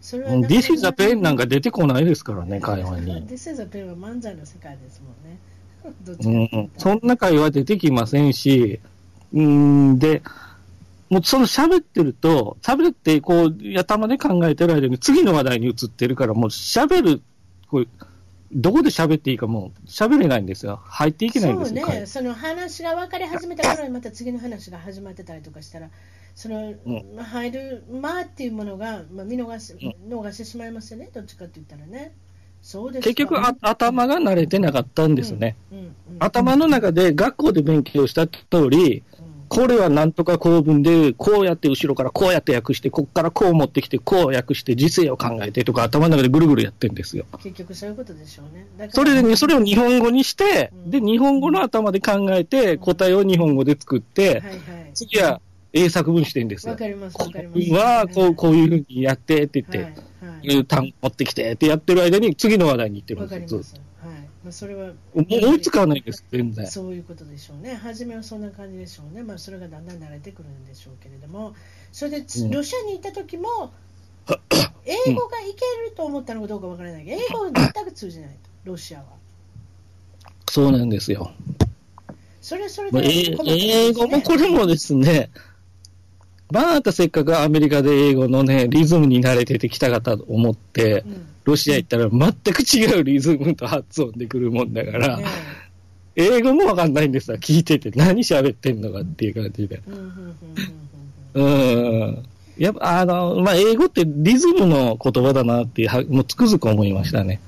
[0.00, 3.26] それは This is a pen なんか出てこないですからね、会話に。
[3.28, 5.38] This is a pen は漫才の世界ですもんね。
[6.76, 8.80] そんな会話出てきませんし、
[9.32, 10.22] うんで、
[11.08, 17.22] もうその喋ってると、喋ってこう、頭で考えてる間に次の話題に移ってるから、もう喋る、
[17.68, 17.88] こう
[18.52, 20.80] どこで喋っていいかもう喋れないんですよ。
[20.84, 21.86] 入っていけないんですよ。
[21.86, 25.88] そうね、その話が分かり始めた頃にまた次の話が始まってたりとかしたら、
[26.34, 26.76] その、う
[27.22, 29.74] 入る間っていうものが、まあ、見逃し
[30.08, 32.12] 逃してしまいますよね、どっちかって言ったらね。
[32.70, 35.56] そうですか結局あ、頭が慣れてなかったんですね。
[36.20, 47.24] 頭の中で学校で勉強した通り、うんこれはなんとか構文で、こうやって後ろからこうやって訳して、こっからこう持ってきて、こう訳して、時勢を考えてとか、頭の中でぐるぐるやってるんですよ。
[47.42, 48.88] 結局そういうことでしょうね。
[48.90, 54.40] それでね、それを日本語にして、うんで、日本語の頭で考えて、答えを日本語で作って。
[54.94, 55.40] 次は
[55.72, 56.72] 英作文してるんですよ。
[56.72, 57.70] わかります、こわかります。
[57.70, 60.10] うは、こう、こういうふうにやってって言って、はいはい
[60.42, 63.58] いう単語持ってきてってやってる間に、次の話題に行ってるんわかりですよ。
[63.58, 63.74] ます。
[63.74, 64.14] はい。
[64.44, 64.86] まあ、それは。
[64.86, 66.66] もう追いつかないです、全然。
[66.66, 67.74] そういうことでしょうね。
[67.74, 69.22] 初めはそんな感じでしょうね。
[69.22, 71.54] まあ、それがだんだん慣れてくるんでしょうけれども、
[71.92, 72.18] それで
[72.50, 73.72] ロシアに行った時も、
[74.84, 79.04] 英語がいけると思ったのかどうかわからないけど、英語は全く通じないと、ロシアは。
[80.50, 81.30] そうなんですよ。
[82.40, 85.30] それはそれでね、英語もこれもですね、
[86.50, 95.24] またせっかくアメリカで英語のね、リズムに慣れててきたかと思って、うんロシア行ったら全く違うリズムと発音でくるもんだから、ね
[96.16, 97.36] 英語もわかんないんですよ。
[97.38, 99.80] 聞いてて何喋ってんのかっていう感じで。
[101.34, 102.24] うん。
[102.58, 107.40] やっぱ、あの、まあ、英語ってリズムの言葉だなっては、もうつくづく思いましたね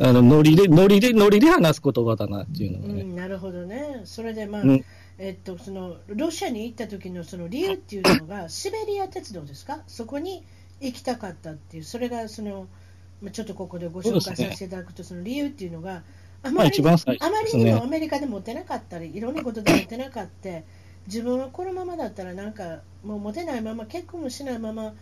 [0.00, 3.02] あの、ノリで、ノリで、ノリで話す言葉だなっていうのがね。
[3.02, 4.02] うん、なるほどね。
[4.04, 4.84] それでまあ、うん
[5.22, 10.42] えっと、そのロシアに行った時のその理由っていうのが、 シベリア鉄道ですか、そこに
[10.80, 12.66] 行きたかったっていう、それがその、
[13.22, 16.02] まあ、ちょっとここでご紹介させていただくと、その理由っていうのが、
[16.42, 20.48] あまあ一番最あまりにもアメリカで持てなかったり、いろんなことで持てなかった、
[21.06, 24.92] 自分はこのままだったら、なんかもう持てないまま、結婚もしないまま、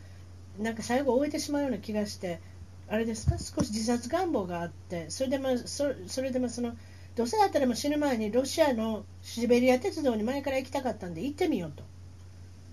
[0.58, 2.40] なんか最後終えてしまうような気がして、
[2.88, 6.76] あれですか、少し自殺願望があって、それでまあ、そそれでまあその、
[7.16, 11.82] どうせだったらもう死ぬ前にロシアのシベリア鉄道に前から行きたかったんで行ってみようと。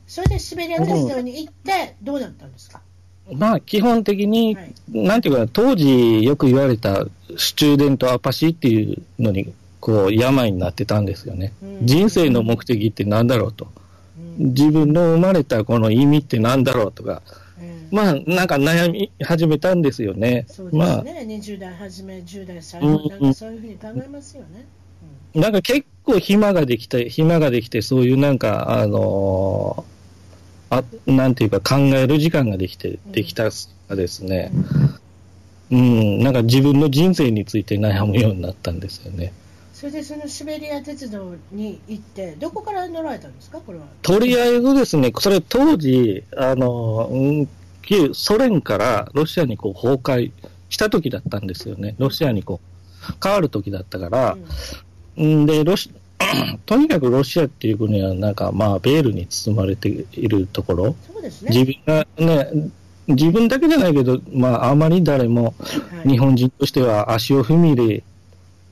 [0.07, 2.81] それでシベリア鉄道に行ってどうだったんですか、
[3.33, 11.51] まあ、基本的に、はいなんていうか、当時よく言われたスチューデントアパシーっていうのに、こう、病になってたんですよね。
[11.61, 13.67] うん人生の目的って何だろうと。
[14.39, 17.46] うん自分の生まれたこの意味って何だろうとか、ええ
[17.91, 20.45] まあ、なんか悩み始めたんですよね。
[20.47, 24.65] そうですまあ、ね、20代初め、10代最後、うんなんかそういうふうに考えますよね。
[25.35, 29.97] なんか結構暇ができて、暇ができて、そういうなんか、あのー
[30.69, 33.49] あ、なんていうか考える時間ができて、できた
[33.95, 34.51] ですね。
[35.71, 39.33] うん、なんか自分の人生について悩むようになったんですよね。
[39.73, 43.85] それでそのシベリア鉄道に行って、どこから乗られたんですか、これは。
[44.01, 47.49] とりあえずですね、それ当時、あの、うん
[47.87, 50.31] 旧ソ連からロシアにこう崩壊
[50.69, 51.95] した時だったんですよね。
[51.97, 52.59] ロシアにこ
[53.09, 54.37] う変わる時だったから、
[55.23, 55.89] んで、ロシ、
[56.65, 61.51] とにかくロシアっていう国はなんかまあベールに包まれているところ、そうですね。
[61.51, 62.71] 自分がね、
[63.07, 68.03] 自分だけじゃないけど、まああまり誰もはい日本人としては足を踏み入れ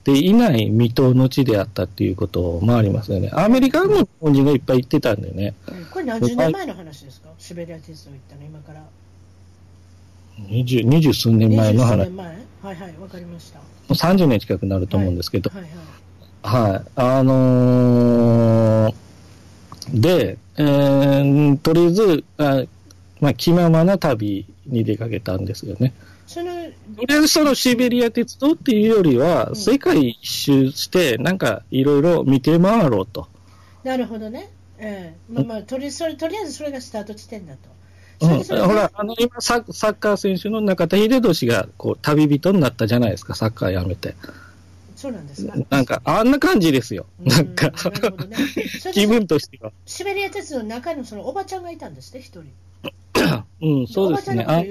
[0.04, 3.30] ていない未踏の地であったっていうこともありますよね。
[3.32, 5.54] アメリカも日本人がいっぱい行ってたんでね。
[5.70, 8.84] うんこれ何十年前の話ですか、シベリア鉄道行ったの、今から。
[10.38, 12.28] 二十、二十数年前の20話、年前？
[12.62, 13.60] はいはい、わかりました。
[13.60, 16.72] もう30年近くなると思うんですけど、はいはい。
[16.74, 16.84] はい。
[16.96, 18.96] あのー
[19.94, 22.64] で、えーとりあえず、あ
[23.22, 25.94] まあ、気ままな旅に出かけたんですよね。
[26.28, 26.52] その
[26.98, 33.28] とりあえずそのシベリア鉄道っていうよりは、うん世界一周して、なんかいろいろ見て回ろうと。
[33.84, 34.50] なるほどね。
[34.78, 37.75] ええまあまあ、とりそれとりあえずそれがスタート地点だと。
[38.22, 44.16] うん、ほら、あの、今サ、サッカー選手の中田秀俊が、こう、旅人になったじゃないですか、サッカーやめて。
[44.96, 45.54] そうなんですか。
[45.70, 47.06] なんか、あんな感じですよ。
[47.22, 47.74] うんなんか、ね
[48.94, 49.72] 気分としては。
[49.86, 52.44] シベリア鉄道の中のそのおばちゃんがいたんですね、一人。
[53.62, 54.46] うん、そうですね。
[54.48, 54.62] あ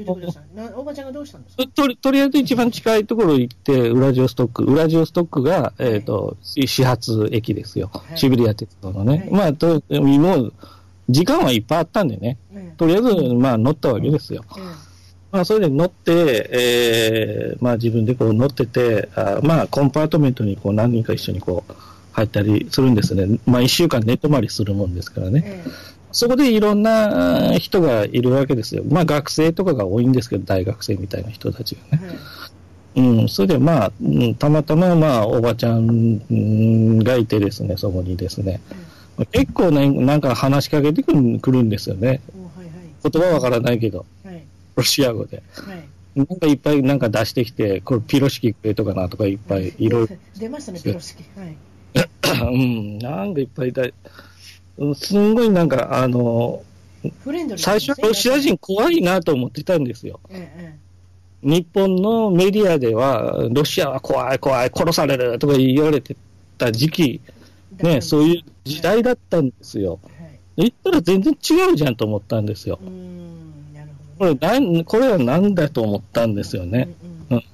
[0.76, 1.66] おばちゃんがどうしたんですか？
[1.74, 4.64] とりとりあえず一番近いところ行って、ウラジオストック。
[4.64, 7.90] ウラジオストックが、えっ、と、始発駅ですよ。
[7.92, 9.18] はいシベリア鉄道のね。
[9.18, 10.52] はいまあ、と、もう、
[11.09, 12.37] 時間はいっぱいあったんでね。
[12.74, 14.44] ええとりあえず、まあ、乗ったわけですよ。
[14.56, 14.60] え
[15.32, 21.74] まあ、それで乗って、えー、まあ、自分でこう乗ってて、あまあ、コンパートメントにこう何人か一緒にこう、
[22.12, 23.40] 入ったりするんですね。
[23.44, 25.42] まあ、一週間寝泊まりするもんですからえね。
[25.44, 25.64] え
[26.12, 28.84] そこでいろんなあ人がいるわけですよ。
[28.88, 32.04] まあ、学生とかが多いんですけど、大学生みたいな人たちがね。
[32.96, 38.60] うん、それでまあ、うんたまたままあ、おばちゃんがいてですね、そこにですね。
[39.31, 42.21] 結構ね、なんか話しかけてくるくるんですよね。
[42.37, 42.69] おはい
[43.10, 44.44] 言葉わからないけど、はいはい
[44.77, 45.42] ロシア語で。
[45.54, 45.85] はい
[46.15, 50.08] なんかいっぱいなんか出してきて、これピロシキくれとかなとかいっぱいいろい
[50.38, 51.25] 出ましたね、ピロシキ。
[51.37, 51.56] はい。
[52.40, 53.83] ろ、 うん、なんかいっぱいだ、
[54.79, 56.62] うんすんごいなんかあの、
[57.56, 60.21] 最初はロシア人怖いなと思ってたんですよ。
[60.31, 60.85] ええ
[61.42, 66.17] 日本のメディアでは、ロシアは怖い怖い、殺されるとか言われて
[66.56, 67.33] た時期、ええ
[67.83, 69.98] ね、そういう時代だったんですよ。
[70.02, 70.14] はい
[70.56, 72.79] 言ったら全然違うじゃんと思ったんですよ。
[74.18, 76.87] これなん、これは何だと思ったんですよね。
[76.87, 76.94] ね。
[77.31, 77.44] うん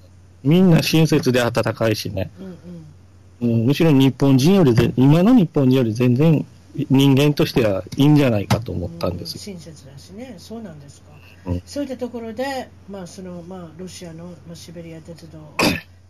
[0.42, 2.30] みんな親切で温かいしね。
[2.40, 6.46] うんうんうん、むしろ日本人よりぜ、今の日本人より全然
[6.88, 9.40] 人間としてはいいんじゃないかと思ったんですよ。
[9.40, 11.10] 親切だしね、そうなんですか。
[11.46, 15.38] うんそういったところで、まあそのまあ、ロシアの、まあ、シベリア鉄道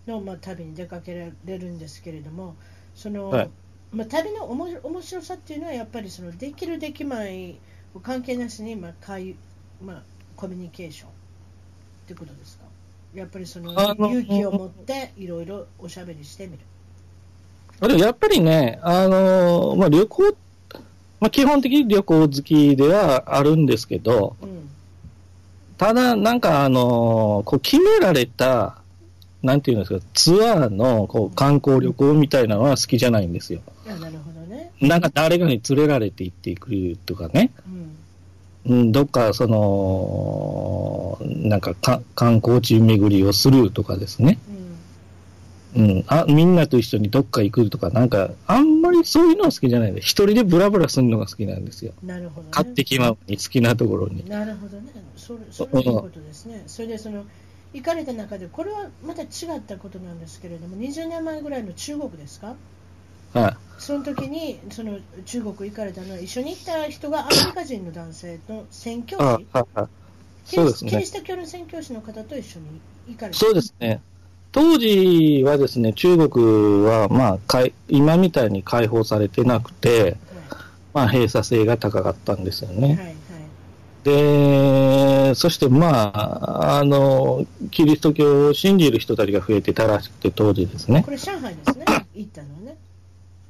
[0.07, 2.57] の、まあ、旅に出かけられるんですけれども、
[2.95, 3.51] そのはい
[3.93, 7.57] まあ、旅のおも面白さっていうのは、やっぱりそのできる、できまい
[8.03, 9.35] 関係なしに、まあ会
[9.85, 10.03] まあ、
[10.37, 11.13] コミュニケーションっ
[12.07, 12.65] てことですか？
[13.15, 16.61] やっぱりその勇気を持っていろいろおしゃべりしてみる。
[17.81, 20.37] あれやっぱりね、あのーまあ、旅行、
[21.19, 24.71] まあ、基本的に旅行好きではあるんですけど、うん
[25.79, 28.80] ただ、なんかあのーこう決められた、
[29.43, 33.61] なんていうんですか、ツアーのこう観光旅行みたいなのは好きじゃないんですよ。
[33.87, 34.71] あなるほどね。
[34.81, 37.51] なんか誰かに連れられて行ってくるとかね。
[37.67, 37.91] うん
[38.67, 44.39] うん、どっか、その、なんかか観光地巡りをするとかですね。
[44.49, 44.61] うん
[45.77, 51.93] うん、あ、みんなと一緒にどっか行くとか、なんか、あんまりそういうのは好きじゃないんで、一人でブラブラするのが好きなんですよ。
[52.03, 52.49] なるほど、ね。
[52.51, 54.29] 買ってきまうに好きなところに。
[54.29, 56.65] なるほどね、それそれはいいことですね。
[56.67, 57.25] それでその
[57.73, 62.55] 行かれた中で、これはまた違ったことなんですけれども、20年前ぐらいの中国ですか、
[63.33, 63.57] はい。
[63.79, 69.89] その時にその中国行かれたのは、一緒に行った人がアメリカ人の男性の宣教あ師、ああ
[70.47, 71.13] キリスキリス。
[71.13, 72.67] ト教の宣教師の方と一緒に
[73.09, 73.39] 行かれた？
[73.39, 74.01] そうですね。
[74.53, 80.17] 当時はですね、中国は、まあ、かい今みたいに解放されてなくて、
[80.93, 82.89] まあ、閉鎖性が高かったんですよはい、ね。
[82.89, 83.15] はい、はい。
[84.05, 91.11] で、そしてまあ、あの、キリスト教を信じる人たちが増えてたらしくて、当時ですねこ。
[91.11, 91.85] れ、上海ですね、
[92.15, 92.77] 行ったのはね。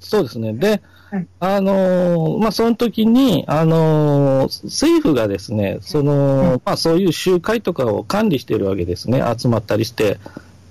[0.01, 0.53] そうですね。
[0.55, 9.23] ではい、あの、まあ、その時に、あの、政府がですね、その、まあ、そういう集会とかを管理しているわけですね。
[9.37, 10.19] 集まったりして、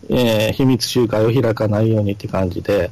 [0.09, 2.89] えー秘密集会を開かないようにって感じで、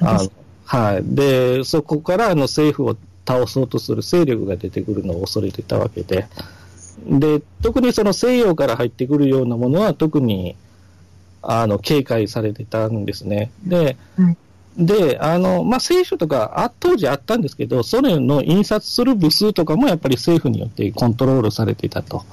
[0.00, 0.30] あの
[0.64, 1.02] はい。
[1.04, 2.96] で、そこからあの政府を
[3.26, 6.26] 倒そうとする勢力が出てくるのを恐れてたわけで、
[7.06, 10.56] で、特にその西洋から入ってくるようなものは特に、
[11.42, 13.50] あの、警戒されてたんですね。
[13.64, 14.36] で、はい
[14.78, 22.24] で、あの、まあ、聖書とかあ、当時あったんですけど、それの印刷する部数とかもやっぱり政府によってコントロールされていたと。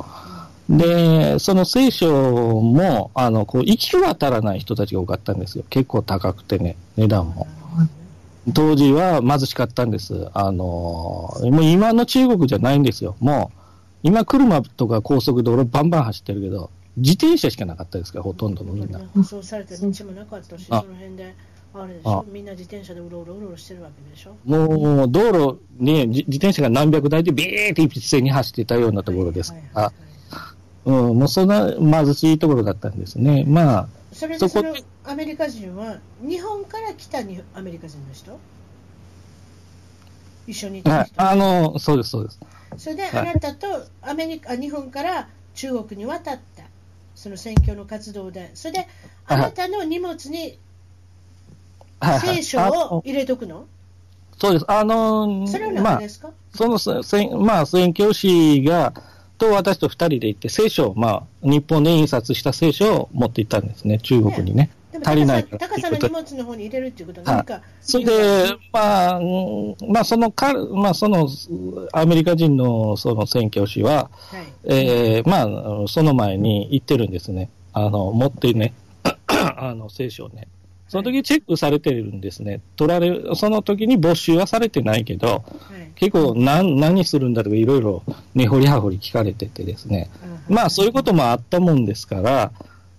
[0.70, 5.64] で、その聖書も、あの、こう、行き渡らない人たちが多かったんですよ。
[5.70, 7.48] 結構高くてね、値段も。
[8.52, 10.28] 当時は貧しかったんです。
[10.34, 13.16] あの、もう今の中国じゃないんですよ。
[13.20, 13.58] もう、
[14.04, 19.00] 今車とか高速道路バンバン走ってるけど、自転車しかなかったですから、ほとんどのみんな。
[19.16, 21.34] 舗装された道もなかったし、そあの辺で、
[21.74, 24.36] あれでしょあ、みんな自転車でうろうろうろうろしてるわけでしょ。
[24.46, 29.54] もう、道路に自自転車が何百台でビーって一斉に走っていたようなところです
[30.86, 33.46] うん、もうそんな貧しいところだったんですね。
[33.48, 38.38] まあ、それでそのアメリカ人は、日本から来たにアメリカ人の人？
[40.46, 42.40] 一緒にいたはい、人、あの、そうです、そうです。
[42.78, 43.30] それではい。
[43.30, 46.64] あなたとアメリカ、日本から中国に渡った、
[47.16, 48.88] その選挙の活動で、それで
[49.28, 50.58] あなたの荷物に
[52.00, 52.36] はいはい。
[52.38, 53.66] 聖書あのを入れとくの？
[54.38, 54.66] そうです。
[54.68, 58.94] あの、それはまあ何で、すか、そのせ、せんまあ、宣教師が、
[59.44, 64.70] と私と二人で行って、聖書を、まあ、日本で印刷した聖書を持って行ったんですね、中国にね。
[64.92, 71.28] でも足りない高さ高さの荷物の方に入れるっていうことは、何か、それで、まあ、うんまあ、そのか、まあ、その、
[71.92, 77.50] アメリカ人のその宣教師は、はい、えーまあ、その前に行ってるんですね。
[77.74, 78.74] あの、持ってね、
[79.28, 80.48] あの、聖書をね。
[80.94, 82.62] その時チェックされてるんですね。
[82.76, 85.42] 取られる、その時に没収はされてないけど、は
[85.76, 88.04] い、結構何、何するんだとかいろいろ
[88.36, 90.12] 根掘り葉掘り聞かれててですね。
[90.48, 92.52] まあそういうこともあったもんですから、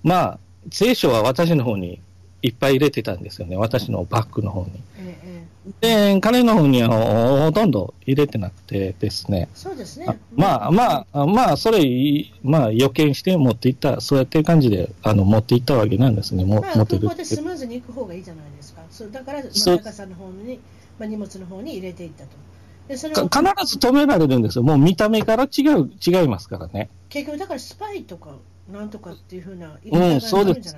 [0.03, 0.39] まあ、
[0.73, 2.01] 聖書は私の方に
[2.45, 3.57] いっぱい入れてたんですよね。
[3.57, 4.73] 私のバッグの方に。
[5.81, 9.49] で、彼の方にはほほとんど入れてなくてですね。
[9.55, 10.15] そうですねあ。
[10.37, 11.81] まあまあ、まあ、それ、
[12.43, 16.45] まあ予見して持っていった、そうやって感じで、あの、持っていったわけなんですね。
[16.45, 18.83] もまあ、持ってるでスムーズに行く方がいいじゃないですか。
[18.91, 20.61] そうだから、まあ、そう高さんの方に、
[20.99, 22.29] まあ、荷物の方に入れていったと。
[22.89, 23.27] で、それ必
[23.67, 24.65] ず止められるんですよ。
[24.65, 26.91] もう見た目から違う、違いますからね。
[27.09, 28.33] 結局、だからスパイとか、
[28.73, 30.75] なんとかっていうふうなうん、方そうです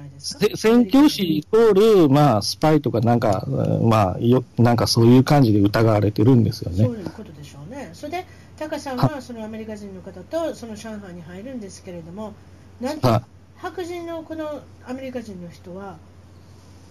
[0.56, 1.72] 宣教師イコー
[2.02, 6.84] ル、まあ、スパイとかなんか、うんまあ、よ、なんかそういう感じで疑われてるんですよね。
[6.84, 7.90] そういうことでしょうね。
[7.92, 8.26] それで、
[8.58, 12.34] タカさんはそのアメリカ人の方とその上海に入るんですけれども、
[12.80, 13.22] なんとは
[13.56, 15.96] 白人のこのアメリカ人の人は、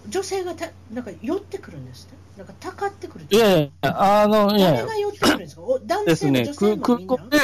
[0.08, 2.12] 女性がたなんか寄ってくるんですね。
[2.38, 3.26] なんかたかってくる。
[3.28, 5.62] いやいや、あの、いや誰が寄ってくるんですか？
[5.62, 7.16] お男性も女性も空みんな？
[7.16, 7.38] 空港で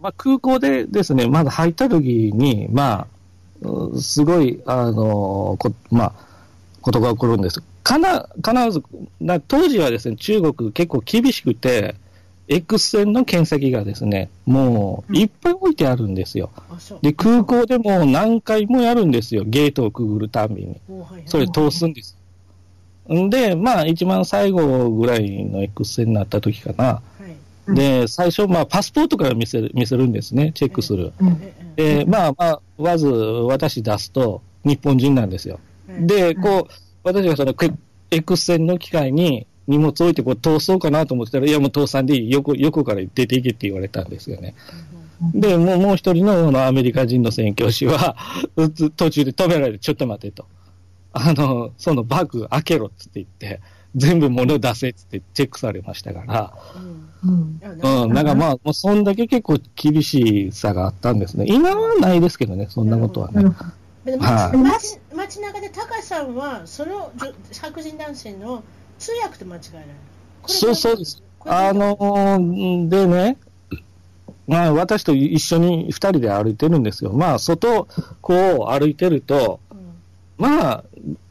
[0.00, 3.06] まあ、空港でですね、まだ入った時に、ま
[3.62, 6.12] あ、うすごい、あのこまあ、
[6.80, 7.62] ことが起こるんです。
[7.82, 8.82] かな必ず
[9.20, 11.96] な、当時はですね、中国結構厳しくて、
[12.48, 16.50] X 線の検査機がですね、もういっぱい置いてあるんですよ。
[16.70, 20.80] うで、空港でも何回もやるんですよ、ゲートをくぐるたんびに。
[21.26, 22.16] それ通すんです。
[23.12, 27.02] んで、まあ、一番最後ぐらいの X 線になった時かな。
[27.68, 31.12] はいで、最初、まあ、パスポートから見せる見せるんですね、チェックする。
[31.76, 35.60] ええで、まあまあ、まず私出すと、日本人なんですよ。
[35.88, 36.72] ええで、こう、
[37.04, 37.72] 私がその、ク
[38.10, 44.54] X 線の機械に荷物置いてこう通そうかなと思ってたら、いや、もう通さんでいい、横横から出ていけって言われたんですよね。
[45.34, 48.16] で、もうもう一人のあのアメリカ人の宣教師は、
[48.96, 50.46] 途中で止められて、ちょっと待てと。
[51.12, 53.60] あの、そのバッグ開けろって言って、
[53.96, 57.60] 全部物出せっつってチェックされましたから、うんうん。
[57.60, 61.46] いやうん、なんかまあ、もうそんだけ結構厳しさがあったんですね。
[61.48, 63.44] 今はないですけどね、そんなことはね。
[64.04, 68.62] 街街中で高さんはその女白人男性の
[68.98, 69.92] 通訳と間違えられる。
[70.46, 71.22] そうそうです。
[71.44, 73.36] あのーでね、
[74.46, 77.12] まあ、私と一緒に二人で歩いてるんですよ。
[77.12, 77.86] まあ、外、
[78.20, 79.67] こう歩いてると、うん
[80.38, 80.84] まあ、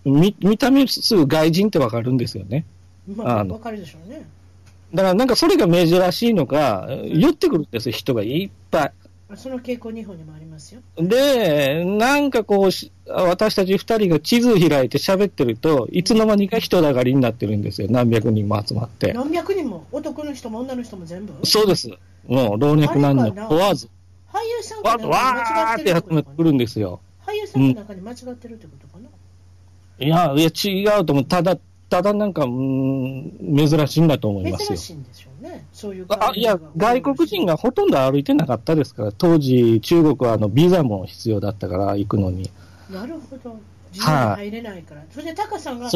[0.06, 2.66] 見見た目すぐ外人ってわかるんですよね。
[3.08, 4.28] まあ、わかるでしょうね。
[4.94, 8.92] だからなんかそれが珍しいのか、寄ってくるんですよ、人がいっぱい。
[9.36, 10.80] その傾向日本にもありますよ。
[10.98, 17.90] で、なんかこうし、私たち二人が地図開いて喋ってると、いつの間にか人だかりになってるんですよ。
[17.92, 19.12] 何百人も集まって。
[19.12, 19.86] 何百人も？
[19.92, 21.34] 男の人も女の人も全部？
[21.44, 21.90] そうです。
[22.26, 23.90] もう老若男女問わず、
[24.32, 27.02] 俳優さんかわなんかわーって集まってくるんですよ。
[27.60, 29.10] の中に間違ってるってことかな。
[30.00, 31.26] いや、いや、違うと思う。
[31.26, 31.58] ただ、
[31.90, 34.78] ただなんか、うーん、珍しいんだと思いますよ珍。
[34.78, 35.66] しいんでしょうね。
[35.74, 42.50] そういうあいや、外国人がほとんど歩いてなかったですから、当時、中国はあのビザも必要だったから、行くのに。
[42.90, 43.60] なるほど。
[43.94, 45.04] 自由に入れないから。
[45.12, 45.90] それでタカさんが。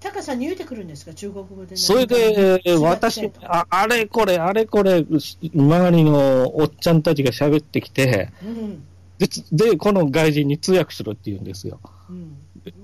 [0.00, 1.76] タカさんに言うてくるんですか、中国語で。
[1.76, 8.84] それで、私、ああれこれ、あれこれ、周りのおっちゃんたちが喋ってきて、うん。
[9.18, 11.80] で、この外人に通訳しろって言うんですよ。
[12.08, 12.36] うん。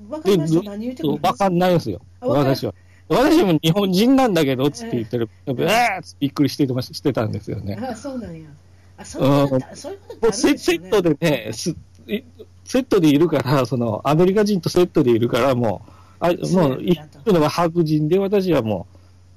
[0.09, 0.71] わかりました。
[0.71, 2.75] 何言うてくるわかんないですよ、私は。
[3.09, 5.29] 私も日本人なんだけど、つって言ってる。
[5.47, 7.79] えーっつってびっくりしてまししてたんですよね。
[7.81, 8.49] あ、そうなんや。
[8.97, 12.25] あ、そういうことってそういうことってあもうセセットでね、すい
[12.65, 18.87] セットでいるから、その、アメリカ人とセットでいるから、もう、あもう、いるのが白人で、私はも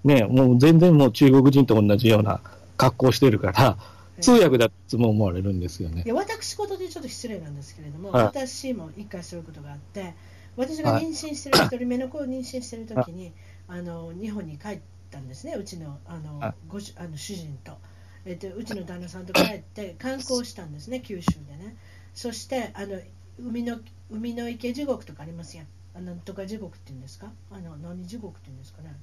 [0.06, 2.40] う、ね、もう全然もう中国人と同じような
[2.78, 3.78] 格好してるから、
[4.22, 6.08] 通訳だっていつも思われるんですよねい。
[6.08, 10.16] や私事でちょっと失礼なんですけれども、はい私も一回そういうことがあって、
[10.56, 13.32] 私が妊娠してる、一人目の子を妊娠してるときに、
[13.68, 14.80] あの日本に帰っ
[15.12, 17.78] たんですね、うちのあのはいご主あの主人と、
[18.26, 21.76] えっと、うちの旦那さんと帰って 観光したんですね、九州でね。
[22.14, 23.00] そしてあの
[23.40, 25.68] 海の海の池地獄とかありますやん。
[25.96, 27.32] あなんとか地獄っていうんですか？
[27.52, 28.96] あの何地獄っていうんですかね？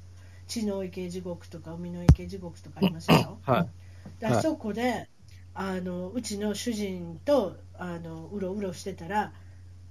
[0.47, 3.39] 地の池地獄とか海の池地獄とかありますよ。
[3.47, 3.69] はい。
[4.05, 5.09] はいであそこで
[5.55, 9.33] あのうちの主人とあのうろうろしてたら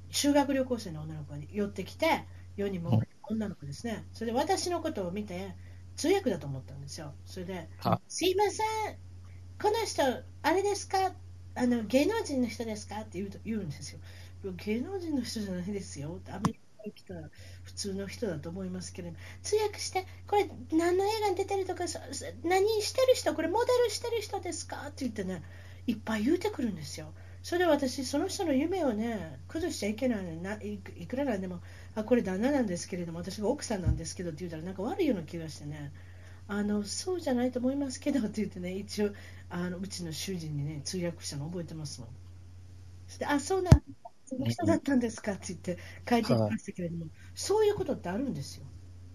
[0.10, 4.06] 修学旅行生の女の子が寄ってきて世にも女の子ですね。
[4.14, 5.56] それで私のことを見て
[5.96, 7.14] 通訳だと思ったんですよ。
[7.26, 8.98] それでは「すいません。
[9.62, 10.04] この人
[10.44, 11.14] あれですか？
[11.56, 14.00] あの芸能人の人ですか?」って言うと言うんですよ。
[14.58, 16.22] 芸能人の人じゃないですよ。
[16.30, 17.14] アメリカに来た
[17.64, 21.86] 普通の人だと思いますけれど通訳して、これ何の映画に出てるとか、
[22.44, 24.86] 何してる人、これモデルしてる人ですか？
[24.88, 25.44] って言ってね、
[25.88, 27.14] いっぱい言うてくるんですよ。
[27.42, 31.62] それで私、その人の夢をね、崩しちゃいけないのないくらなんでも、
[31.96, 35.92] あ、これ旦那なんですけれども、私が奥さんなんですけどって言ったら、なんか悪いような気がしてね、
[36.48, 39.12] あのそうじゃないと思いますけどって言ってね、一応、
[39.50, 42.10] あのうちの主人にね、通訳したの覚えてますもん。
[43.08, 43.84] そあ、そうなん
[44.26, 45.34] その人だったんですか？
[45.34, 48.64] って言って帰ってきましたけれども、そういうことってあるんですよ。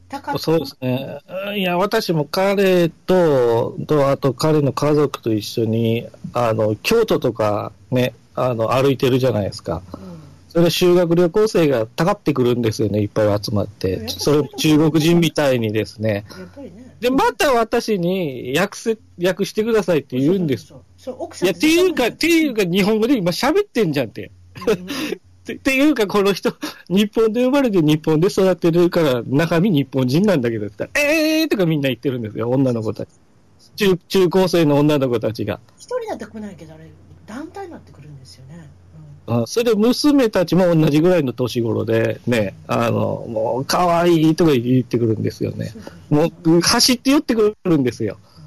[0.09, 1.19] 高そうですね。
[1.57, 9.83] いや、私も彼と、と、あと彼の家族と一緒に、あの、京都とかね、あの、歩いてるじゃないですか。
[9.93, 14.09] うんそれ修学旅行生がたかってくるんですよね、いっぱい集まって。
[14.09, 16.25] それも中国人みたいにですね。
[16.57, 16.97] ね。
[17.01, 20.69] で、また私に訳せ、訳してくださいって言うんです。
[20.69, 24.31] そうそうそう奥さんいや、っていうか、っていうか、日本語で今喋ってんじゃんって。
[24.67, 24.89] うんうん
[25.55, 26.55] ってっていうか、この人、
[26.89, 33.09] 日本で生まれて日本で育ってるから、中身日本人なんだけどって言ったら、えーとかみんな言ってるんですよ、女の子たち。
[33.77, 35.61] 中、中高生の女の子たちが。
[35.79, 36.91] 一人だって来ないけど、あれ、
[37.27, 38.69] 団体になってくるんですよね。
[39.27, 45.75] うんそれで娘たちも同じぐらいの年頃で、ね、あの、もう、可愛いとか言ってくるんですよね。
[46.09, 48.17] もう、走って寄ってくるんですよ。
[48.23, 48.39] うん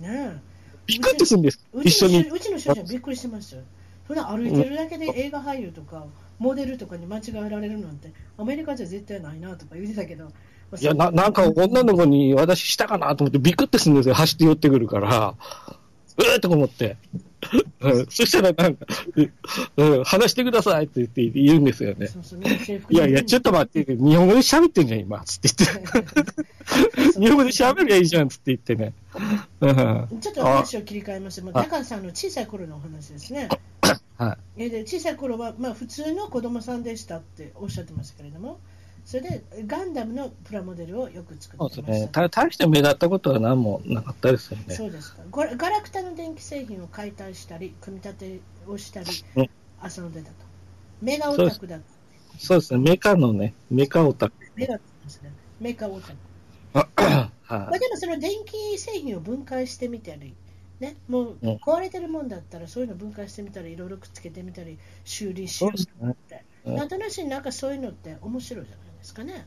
[0.00, 0.50] ねえ
[0.86, 1.60] びっくりするんです。
[1.84, 2.28] 一緒に。
[2.28, 3.62] うちの主人はびっくりしてますよ。
[4.08, 6.04] 普段歩いてるだけで映画俳優とか
[6.40, 10.32] モデルとかに間違えられるなんてアメリカじゃ絶対ないなとか言ってたけど、
[10.80, 14.14] いや、な、なんか女の子に私したかなと思ってびくってするんですよ。
[14.14, 15.34] 走って寄ってくるから。
[16.20, 16.96] うーっと思って。
[17.80, 18.86] うん、 そしたらなんか、
[19.76, 22.08] うん、話してくださいって言って言うんですよね。
[22.90, 25.24] いやいや、ちょっと待って、日本語で喋ってんじゃん、今。
[25.24, 26.04] つって言っ
[27.14, 27.20] て。
[27.20, 28.92] 日本語で喋りゃいいじゃん、つって言ってね。
[29.60, 30.20] うん。
[30.20, 33.48] ちょっと話を切り替えまして、まあ、高橋さんの小さい頃のお話ですね。
[34.18, 34.64] はい。
[34.64, 38.60] えで小さい頃は、まあ、普通の子供さんでしたっておっしゃってましたけれども、
[39.10, 41.92] それでガンダムのプラモデルをよく作そうってました。
[41.92, 42.08] ですね。
[42.12, 44.72] た大して目立ったことは何もなかったですよね。
[44.72, 49.50] そうですかガラガラクタの電気製品を解体したり、組み立てをしたりうん、
[49.84, 50.34] 遊んでたと。
[51.02, 51.84] メガオタクだった。
[52.38, 52.78] そうですね。
[52.78, 54.34] メカのね、メカオタク。
[54.54, 55.32] メガですね。
[55.58, 56.14] メカオタク。
[56.72, 56.88] は
[57.48, 57.80] まあ、い。
[57.80, 60.36] でもその電気製品を分解してみたり、
[60.78, 68.89] ね、もううん壊れてるもんだったらそういうの分解してみたり、いろいろくっつけてみたり、修理しようって、うんなんとなしになんかそういうのって面白いじゃない？
[69.00, 69.46] ですかね。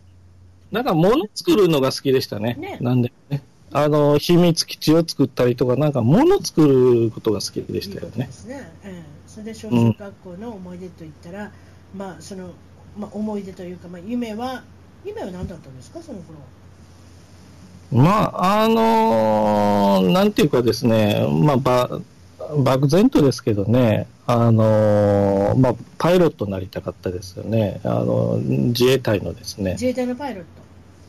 [0.71, 2.55] なんか物作るのが好きでしたね。
[2.59, 3.41] ねなんでね。
[3.71, 8.71] あの、秘密基地を作ったりとか、なんか物作ることが好きでしたよねいいね。
[8.83, 11.51] ええそれで小中学校の思い出といったら、
[11.95, 12.51] まあその
[12.97, 14.63] まあ思い出というかまあ夢は
[15.03, 16.01] 夢は何だったんですか？
[16.03, 16.37] その頃。
[17.91, 22.01] まあ、あのーなんていうかですね、まあ、ば、
[22.57, 27.81] 漠然とですけどね、あのーまあ、パイロットになりたかったですよね。
[27.83, 29.73] あの、自衛隊のですね。
[29.73, 30.47] 自衛隊のパイロット。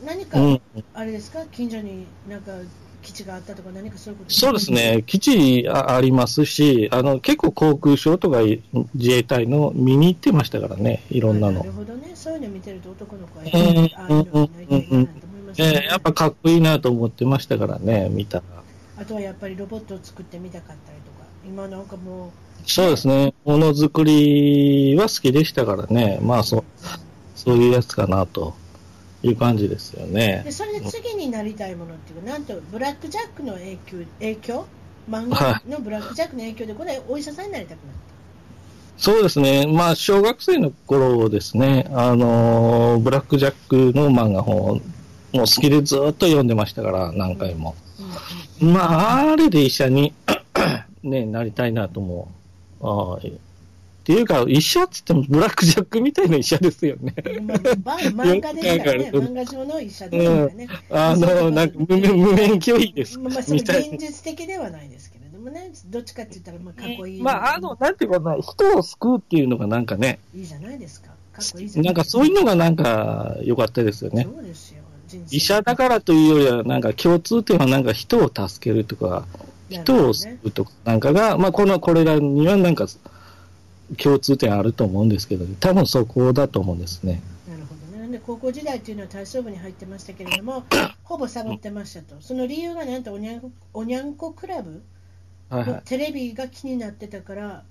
[0.05, 0.61] 何か、うん。
[0.93, 1.45] あれですか？
[1.51, 2.51] 近所になんか
[3.01, 4.33] 基地があったとか何かそういうこと？
[4.33, 8.61] そうですね、基地あありますし、あの、結構航空ショーとかい
[8.93, 11.71] 自衛隊の見に行ってましたからね、いろんなのなる。
[11.71, 12.11] ほどね。
[12.15, 13.51] そういうの見てると男の子は、うん
[13.95, 18.43] ああいうのになりたいなと思いますええやっぱかっこいいなと思ってましたからね、見たら。
[18.97, 22.31] あとはやっぱりロボットを作ってみたかったりとか、今なんかも
[22.65, 26.63] そうですね、ものづくりは好きでしたからね、まあそう、
[27.35, 28.55] そういうやつかなと
[29.21, 30.41] いう感じですよう、ね。
[30.43, 30.51] で。
[30.51, 34.65] それで次になりたいものっていうか、なんとブラック・ジャックの影響、影響？
[35.07, 37.95] 漫は画のブラック・ジャックの影響で、これ、お医者さんになりたくなっ
[38.97, 44.81] そうですね、まあ小学生の頃ですね、あのーブラックジャックの漫画本をもう
[45.39, 47.75] 好きでずっと読んでましたから、何回も。
[48.59, 50.13] まあ、あれで医者に、
[51.05, 52.27] ね、なりたいなと思
[52.81, 52.87] う。
[52.87, 53.27] ああ
[54.05, 57.11] っていうか、医者っつってもブラックジャックみたいな医者ですよね。
[57.17, 57.23] あ、
[57.79, 60.67] ば漫画ですからね、漫画上の医者ですからね。
[60.91, 63.17] あの、なんか無無免許医です。
[63.17, 67.21] まあ、そ現実的ではないですけれどもね、どっちかって言ったら、まあ、かっこいい。
[67.23, 71.07] まあ、あの、なんていうかな、人を救うっていうのがなんかね、いいじゃないですか。
[71.07, 74.27] かっこいいじゃなないんかそういうのがなんか良かったですよね。
[74.31, 74.83] そうですよ。
[75.31, 79.25] 医者だからというよりは、なんか共通点はなんか人を助けるとか、
[79.69, 82.87] 人を救うとかなんかが、まあこの、これらにはなんか
[83.97, 87.21] 共通点あると思うんですけど、多分そこだと思うんですね。
[87.47, 87.99] なるほどね。
[87.99, 90.63] なんで高校時代っていうのは体操部に入ってましたけれども、
[91.03, 92.15] ほぼサボってましたと。
[92.21, 94.81] その理由がなんとおにゃんこおにゃんこクラブ？
[95.49, 95.71] はいはい。
[95.73, 97.63] のテレビが気になってたから、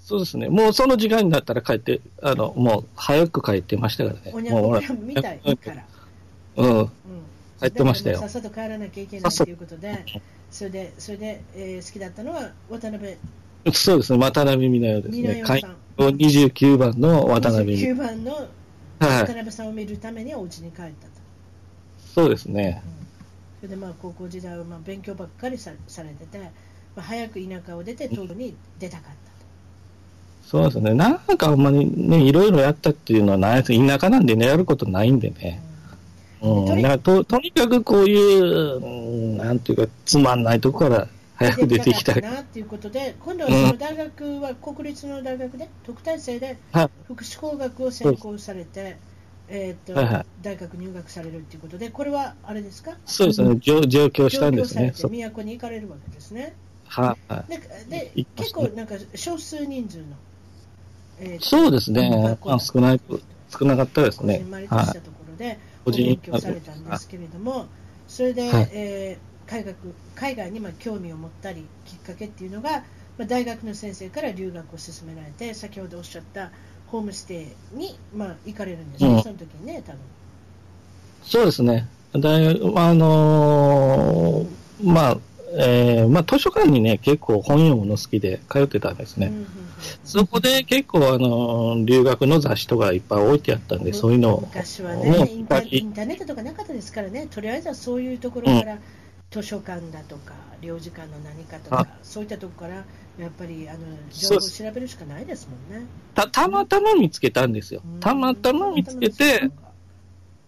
[0.00, 0.48] そうですね。
[0.48, 4.32] もうその時間になったら帰って、あの、もう早く帰ってましたからね。
[4.32, 5.84] おにゃんこクラブ見たいから。
[6.56, 6.78] うん。
[6.78, 6.90] うん
[7.60, 10.04] 帰ってましたよさっさと帰らなきゃいけないということで、
[10.50, 13.16] それで、それで、えー好きだったのは渡辺
[13.72, 14.18] そうですね。
[14.18, 15.42] 渡辺美奈代です美ね。
[15.42, 18.48] 会員29番の渡辺美9奈番の
[18.98, 19.08] 代。
[19.08, 19.26] 渡はい。
[19.26, 20.94] 辺さんを見るためにお家に帰ったと。
[22.14, 22.82] そうですね。
[23.60, 26.46] それでまあ高校時代はまあ勉強ばっかりさされてて、ま
[26.98, 29.28] あ、早く田舎を出て東京に出たかった
[30.48, 30.94] そうですね。
[30.94, 33.86] なんかあんまりね、いろいろやったっていうのはないです。
[33.86, 35.60] 田舎なんでね、やることないんでね。
[35.62, 35.67] うん。
[36.40, 38.86] とりだからと、とにかくこういう、う
[39.34, 42.20] んなんていうか、つまんないとこから早く出てきたい。
[42.20, 46.90] なっていうことで、今度はその大学は国立の大学で、特待生ではい。
[47.06, 48.96] 福祉工学を専攻されて、
[49.50, 52.92] えーとはいはい大学入学されるっていうことで、これはあれですか？
[53.06, 53.56] そうですね。
[53.60, 54.92] 上上京したんですね。
[54.94, 56.54] 都に行かれるわけですね。
[56.84, 57.90] はいはい。
[57.90, 60.04] でで結構なんか少数人数の、
[61.20, 62.36] えーとそうですね。
[62.44, 63.00] まあ、少ない、
[63.48, 64.68] 少なかったですねこじんまり。
[64.68, 64.84] とはい。
[64.84, 67.66] したところでこじ勉強されたんですけれども、
[68.06, 68.68] それで、はい。
[68.72, 69.74] えー海外
[70.14, 72.84] 海外にまあ興味を持ったりきっかけっていうのが、
[73.16, 76.50] まあ、大学の先生から留学を勧められて先ほどおっしゃった
[76.88, 79.22] ホームステイに、まあ、行かれるんですね、うん。
[79.22, 80.00] その時にね多分。
[81.22, 81.88] そうですね。
[82.12, 85.18] 大学、あのーまあ、
[85.52, 89.28] えーまあ、図書館にね、結構本読むの好きで通ってたんですね。
[89.28, 89.48] うんうんうん。
[90.04, 98.78] そこで結構、あの、留学の雑誌とかいっぱい置いてあったんで、そういうのを、昔はねインタインターネットとかなかったですからね、とりあえずはそういうところから、
[99.30, 102.84] 図書館だとか、領事館の何かとか、そういったところから、
[103.18, 103.78] やっぱりあの
[104.12, 105.86] 情報を調べるしかないですもんね。
[106.14, 107.82] た、たまたま見つけたんですよ。
[107.84, 108.00] うん。
[108.00, 109.50] たまたま見つけて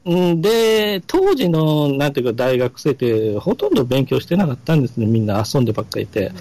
[0.05, 5.07] で、当時の、なんていうか、大学生って、ほとんど勉強してなかったんですね。
[5.07, 6.33] みんな遊んでばっかりいて。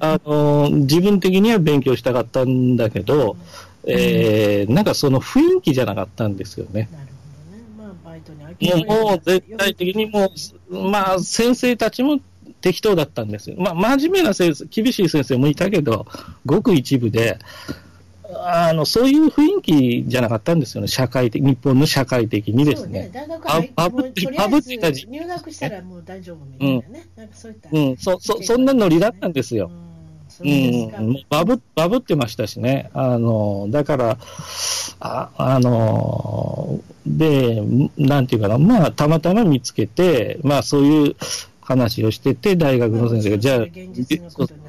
[0.00, 3.36] あの、自分的には勉強したかったんだけど、
[3.86, 6.88] えー、なんかその雰囲気じゃなかったんですよね。
[6.92, 7.06] なる
[7.78, 10.32] ほどね、まあ、バイトにもう、もう絶対的にも
[10.70, 12.20] う、まあ、先生たちも
[12.60, 13.56] 適当だったんですよ。
[13.58, 16.06] まあ、真面目な先生、厳しい先生もいたけど、
[16.44, 17.38] ごく一部で、
[18.36, 23.10] あの、そういう雰囲気じゃなかったんですよね、社会的、日本の社会的にですね。
[23.12, 29.70] 大学入ってバブってもうとりあバブえってた入学したらもう大丈夫みたいなね、なんかそういった、うん、そ、そ、そんなノリだったんですよ。
[29.70, 29.84] うん。
[30.28, 32.90] そうん、バブ、バブってましたしね。
[32.92, 34.18] あの、だから、
[34.98, 37.62] あ、あの、で、
[37.96, 41.16] なんていうかな、まあ、たまたま見つけて、まあ、そういう
[41.60, 43.66] 話をしてて、大学の先生が、じゃあ、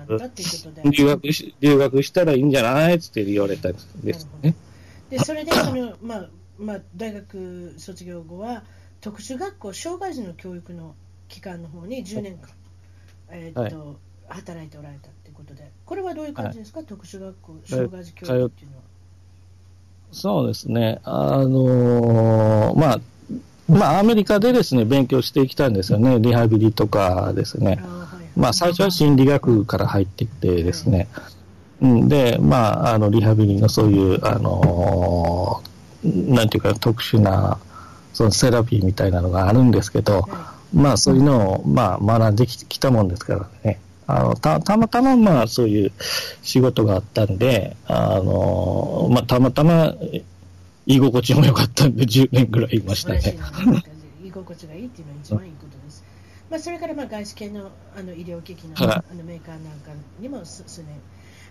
[0.05, 2.99] ったっていうことで留学し、留学したらいいんじゃない？
[2.99, 3.79] つって言われたんで
[4.13, 4.55] すね。
[5.09, 6.25] でそれでその、まあ
[6.57, 8.63] まあ、大学卒業後は
[9.01, 10.95] 特殊学校障害児の教育の
[11.27, 12.49] 機関の方に10年間、
[13.29, 18.83] えーっと働いておられたということでこれはどういう感じですか、特殊学校障害児教育っていうのは。
[20.11, 20.99] そうですね。
[21.03, 22.99] あのまあ、
[23.67, 26.19] まあ、アメリカでですね、勉強してきたんですよね。
[26.19, 27.79] リハビリとかですね。
[27.81, 28.04] あーはいはい
[28.35, 31.07] まあ、最初は心理学から入ってきてですね、
[31.81, 35.75] うん、で、まあ、あの、リハビリのそういう、あのー
[36.05, 37.57] なんていうか、特殊な、
[38.13, 40.27] そのセラピーみたいなのがあるんですけど、
[40.73, 43.79] まあ、そういうのを、まあ、学んできたもんですからね。
[44.07, 45.91] あの、た、たまたま、まあ、そういう
[46.43, 49.95] 仕事があったんで、あの、まあ、たまたま、
[50.85, 53.37] 居心地も良かったんで、10年ぐらいいま、したね。
[54.23, 55.53] 居心地がいいっていうのは一番いい。
[56.55, 59.03] まあ、それからまあ外資系のあの医療機器の,、はい。
[59.11, 59.91] あのメーカーなんか
[60.21, 61.01] にも数数年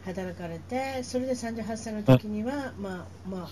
[0.07, 3.49] 働かれて、それで38歳の時には、まあまあ、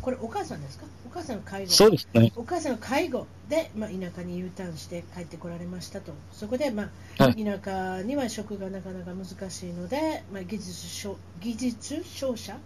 [0.00, 0.84] これお母さんですか？
[1.04, 1.70] お母さんの介護。
[1.72, 2.32] そうですね。
[2.36, 7.44] お母さんの介護で、まあ、田舎に U ターンして帰ってこられましたと、そこで、まあはい。
[7.44, 12.56] 田舎には職がなかなか難しいので、まあ、技術商技術商社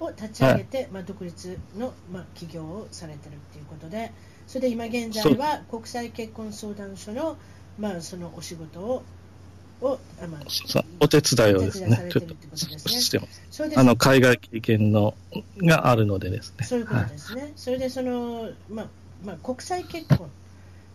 [0.00, 4.10] を立ち上げて、まあ、独立の、まあ、起業をされてるっていうことで、
[4.48, 7.36] それで今現在は国際結婚相談所の,、
[7.78, 9.02] まあそのお仕事を
[9.82, 10.40] をあ、まあ、
[11.00, 13.42] お手伝いをですお手伝いさね、ちょっとしてます。
[13.50, 15.14] それであの、海外経験の、
[15.58, 16.64] があるのでですね。
[16.64, 18.86] そういうことはいですね、それでその、まあ
[19.24, 20.30] まあ、国際結婚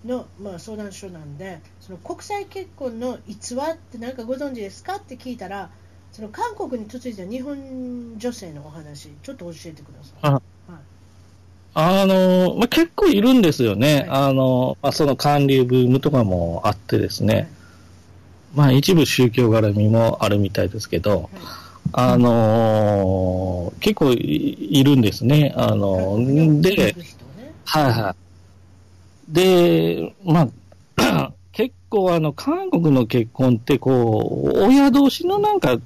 [0.05, 5.69] の、まあ、相談所なんで、その国際結婚の逸話って何かご存知ですかって聞いたら、
[6.11, 10.19] その韓国に嫁いだ日本女性のお話、ちょっと教えてください。
[10.23, 10.50] あはい
[11.73, 14.05] あの、まあ、結構いるんですよね。
[14.09, 17.51] はあの、まあ、その韓流ブームとかもあってですね。
[18.53, 21.29] まあ、一部宗教絡みもあるみたいですけど、はい
[21.93, 25.53] あの結構いいるんですね。
[25.57, 26.17] あの
[26.61, 26.95] で、ね
[27.65, 28.15] はいは
[29.29, 29.33] い。
[29.33, 30.47] で、ま
[30.97, 35.77] あ、 結構あの、韓国の結婚ってこう、親同士のなんか、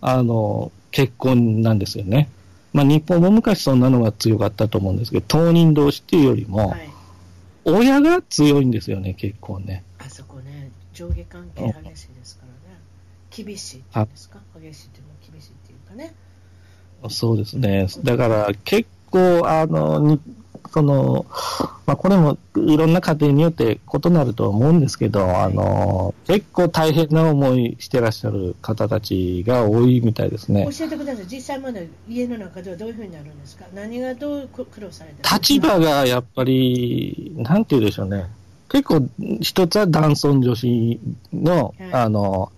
[0.00, 2.28] あの、結婚なんですよね。
[2.72, 6.88] まあ日本も昔そんなのが強かったと思うんですけど、当人同士っていうよりもは、い、
[7.64, 9.84] 親が強いんですよね、結婚ね。
[9.98, 12.78] あそこね、上下関係激しいですからね、
[13.30, 16.14] 厳しいっていうんですか、激しいっていうのは厳しいっていうかね。
[17.08, 17.86] そうですね。
[18.04, 20.20] だから結構、あの、に
[20.72, 21.26] その、
[21.86, 30.66] まあ、これもいろんな家庭によって異なると思うんですけど、あの、結構大変な思いしてらっしゃる方たちが多いみたいですね。
[30.76, 38.26] 教えてください、実際まだ家の中ではどういうふうになるんですか、何がどう苦労されて立場がやっぱり、なんて言うでしょうね。
[38.70, 39.06] 結構、
[39.42, 41.00] 一つは男尊女子
[41.34, 42.50] の、はいあの、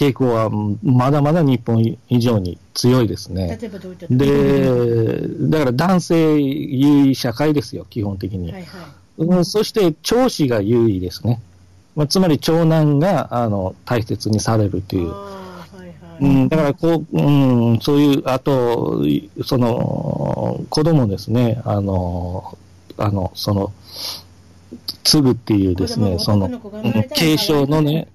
[0.00, 0.48] 傾向は
[0.82, 3.58] まだまだ日本以上に強いですね。
[3.60, 8.50] 例えばどういったで、だから男性優位社会ですよ、基本的に。
[8.50, 8.80] はいはい
[9.18, 11.42] うんそして、長子が優位ですね。
[11.94, 15.10] まあ、つまり、長男が、あの、大切にされるという。
[15.10, 15.28] は
[15.74, 22.56] いはいうん、だから、こう、うん、そういう、あと、いその、子供ですね、あの、
[22.96, 23.74] あの、その、
[25.04, 26.48] 継ぐっていうですね、その、
[27.14, 28.08] 継承のね、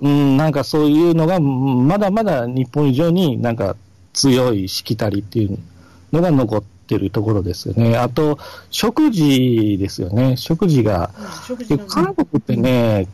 [0.00, 3.76] うん、なんかそういうのが、まだまだ日本以上になんか
[4.12, 5.58] 強いしきたりっていう
[6.12, 7.96] のが残ってるところですよね。
[7.96, 8.38] あと、
[8.70, 10.36] 食事ですよね。
[10.36, 11.10] 食事が。
[11.66, 13.08] 事韓国ってね、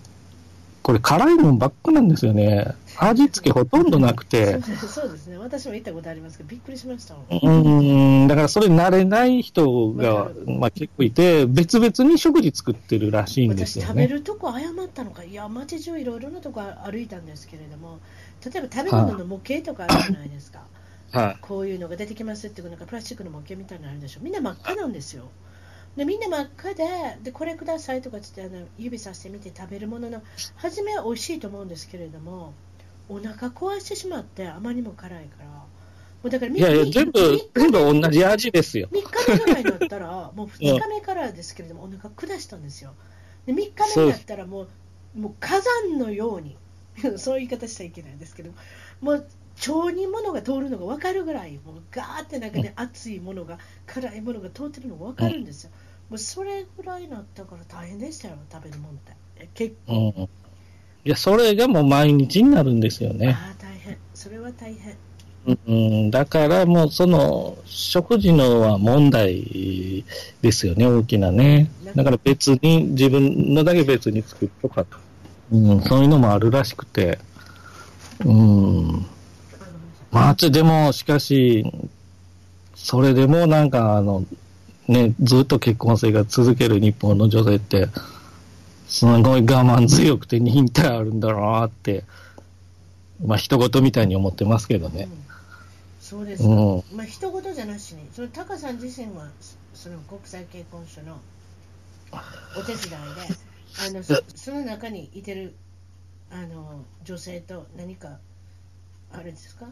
[0.83, 2.75] これ辛いもんばっかなんですよね。
[2.99, 4.61] 味付けほとんどなくて。
[4.63, 5.39] そうですね。
[5.39, 13.89] 私も行ったことありますけど、びっくりしましたうん、だからそれ慣れない人が、まあ結構いて、別々に食事作ってるらしいんですよね。
[13.89, 17.99] 食べるとこ誤ったのか、いや、街中いろいろなとこ歩いたんですけれども、
[18.45, 20.61] 例えば食べ物の模型とかあるじゃないですか。
[21.13, 24.21] はい、こういうのが出てきますっていうなんかプラスチックの模型みたいなのあるでしょ。
[24.21, 25.29] みんな真っ赤なんですよ。
[25.97, 26.85] でみんな真っ赤で
[27.23, 30.23] でこれくださいとかってあの指さしてみて食べるものの
[30.57, 32.53] 初めは美味しいと思うんですけれども
[33.09, 35.47] お腹壊してしまってあまりにも辛いから。
[35.49, 35.67] も
[36.29, 38.89] うだからいやいや全部全部同じ味ですよ。
[38.91, 42.95] 3日目ぐらいだったら もう2日目からですけれども、お腹下したんですよ。
[43.45, 44.69] で3日目だったらもう
[45.15, 46.57] もう火山のように
[47.19, 48.53] そういう言い方しちゃいけないんですけど
[49.01, 49.27] もう
[49.69, 55.71] 腸に物が通るのが分かるぐらいもうガーってなんかね、熱いものが辛いものが通ってるのが分かるんですよ、
[56.09, 59.49] もうそれぐらいになったから大変でしたよ食べるもんって。
[59.55, 60.29] 結構、うん、
[61.05, 63.37] いやそれがもう毎日になるんですよね。
[63.39, 63.97] ああ大変。
[64.15, 64.97] それは大変。
[65.67, 65.73] う
[66.07, 70.05] ん、だからもうその食事のは問題
[70.41, 71.71] ですよね、大きなね。
[71.95, 74.97] だから別に、自分のだけ別に作っとかと、
[75.53, 77.19] うん、そういうのもあるらしくて、
[78.25, 79.07] うん、
[80.11, 81.71] まあ、でも、しかし、
[82.75, 84.25] それでもなんか、あの、
[84.89, 87.89] ね、ずっと結婚生活続ける日本の女性って、
[88.95, 92.05] すごい我慢強くて忍耐あるんだろうなって、
[93.25, 95.09] まあ、一言みたいに思ってますけどね。
[95.11, 95.25] うん、
[96.01, 96.49] そうですか。
[96.49, 99.27] うん、まあ、一言じゃなしに、そのタカさん自身は、
[99.75, 101.19] その国際結婚所の
[102.57, 102.97] お手伝いで、
[103.89, 105.57] あの そその中にいてる
[106.31, 108.21] あの女性と何か、
[109.11, 109.67] あれですか？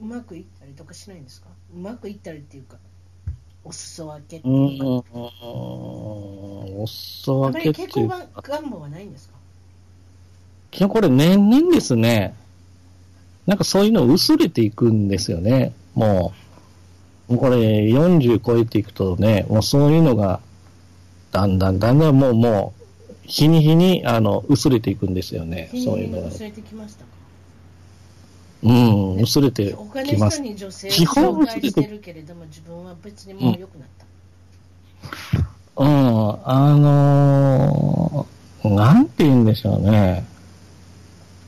[0.00, 1.50] うまくいったりとかしないんですか？
[1.72, 2.78] うまくいったりっていうか、
[3.64, 5.08] お裾分けっていうか。
[5.12, 8.16] お裾分けっていうか。
[8.18, 9.34] 結婚願望はないんですか？
[10.70, 12.34] 基本これ年々ですね、
[13.46, 15.72] なんかそういうの薄れていくんですよね。
[15.94, 16.32] も
[17.28, 17.56] う、もうこれ
[17.86, 20.40] 40超えていくとね、もうそういうのが、
[21.32, 22.82] だんだんだんだんもう、もう、
[23.22, 25.70] 日に日に、あの、薄れていくんですよね。
[25.72, 26.28] そういうのが。
[26.28, 27.13] 薄れてきましたか？
[28.64, 30.40] うん、薄れてきます。
[30.40, 34.06] に女性を紹介してるけれども、自分は別にもう良くなった。
[35.76, 35.92] うん、う
[36.32, 40.24] ん、あのー、なんて言うんでしょうね。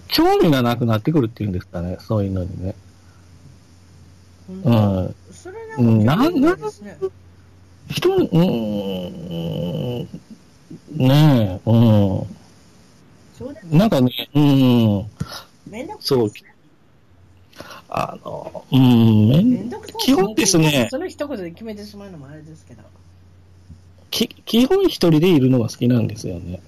[0.08, 2.74] 興味がなくなってくるっていうんですかね、そういうのにね。
[4.48, 5.14] うん。
[5.32, 5.56] それ
[6.04, 6.54] なんか、ね。
[7.88, 8.24] 人、うん、
[10.96, 12.26] ねえ、うん。
[13.78, 15.06] なんかね、うん。
[16.00, 16.30] そう。
[17.98, 20.88] あの、うん、基本ですね。
[20.90, 22.82] その一言で決めてしまうのもあれですけど。
[24.10, 26.60] き基本一人でいるのが好きなんですよね。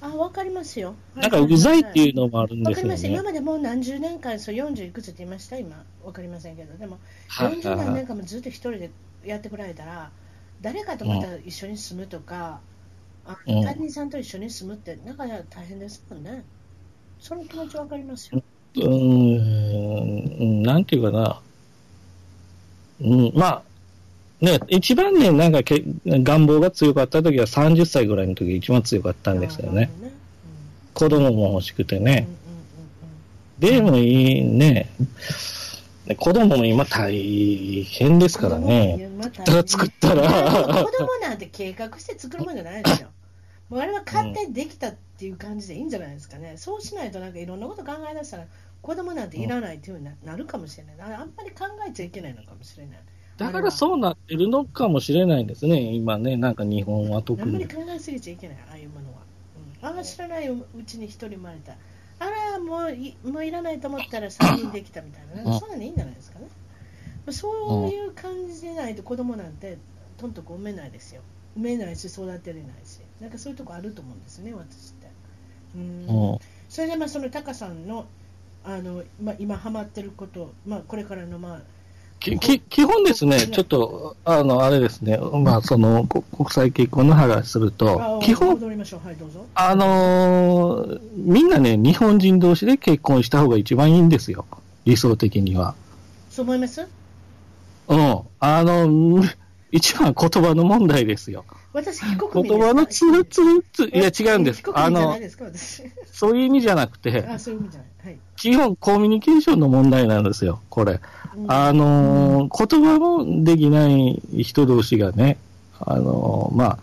[0.00, 0.94] あ、わかりますよ。
[1.14, 2.94] なんかうざいっていうのもあるんですよね。
[2.94, 3.22] わかります。
[3.22, 5.84] 今までもう何十年間、そう40いくつって言いました今。
[6.02, 6.74] わかりませんけど。
[6.78, 8.90] でも、40何年間もずっと一人で
[9.22, 10.10] やってこられたら、
[10.62, 12.60] 誰かとまた一緒に住むとか、
[13.46, 16.42] うん、他人さんと一緒に住むって、なかなか大変ですもんね。
[17.18, 18.42] その気持ちわかりますよ。
[18.76, 21.40] うん、なんていうかな。
[23.02, 23.62] うん、まあ、
[24.40, 29.86] ね、一番ね、なんかけ願望が強かった時は30歳ぐらいの時が一番強かったんですよね。
[29.86, 30.10] ねうん、
[30.94, 32.28] 子供も欲しくてね。
[33.58, 34.88] でもいいね。
[36.16, 39.10] 子供も今大変ですからね。
[39.18, 40.22] また作ったら。
[40.22, 43.08] 子供なんて計画して作るもんじゃないですよ。
[43.70, 46.56] もうあれは勝手にできたっていう感じでいいんじゃないですかね。
[46.56, 48.46] そうしないとなんかいろんなこと考え出したら
[48.82, 50.96] 子供なんていらないっていうふうになるかもしれない。
[51.00, 52.98] あんまり考えちゃいけないのかもしれない。
[53.36, 57.48] だからそうなってるのかもしれないですね、今ね、なんか日本は特に。
[57.48, 59.20] あんまり考えすぎちゃいけない、ああいうものは。
[59.92, 61.72] うん、ああ、知らないうちに一人生まれた。
[62.18, 66.48] あら、もういもういらないと思ったら3人できたみたいな、そんなにいいんじゃないですかね。
[67.30, 69.78] そういう感じでないと子供なんて
[70.18, 71.22] とんとこ産めないですよ。
[71.56, 73.00] 産めないし育てれないし。
[73.20, 75.08] なんかそういうとこあると思うんですね、私って。
[75.76, 78.06] うんそれでまあそのタカさんの
[78.64, 81.60] あの、まあ、今ハマってること、まあ、これからのまあ
[82.20, 88.60] き基本ですね、ちょっと、あの、あれですね、まあ、その、国際結婚の話すると、基本、
[89.54, 94.44] あのー、みんなね、日本人同士で結婚した方が一番いいんですよ。
[94.84, 95.74] 理想的には。
[96.30, 96.86] そう思います？
[97.88, 98.20] うん。
[98.38, 99.24] あの、
[99.72, 101.46] 一番言葉の問題ですよ。
[101.72, 104.62] 私、非国民言葉のつつつ、いや違うんです。
[104.74, 105.16] あの、
[106.12, 107.90] そういう意味じゃなくて、あそういう意味じゃない。
[108.06, 111.00] はい、基本コミュニケーションの問題なんですよ、これ。
[111.36, 115.38] うん、あの、言葉もできない人同士がね、
[115.78, 116.78] あの、まあ、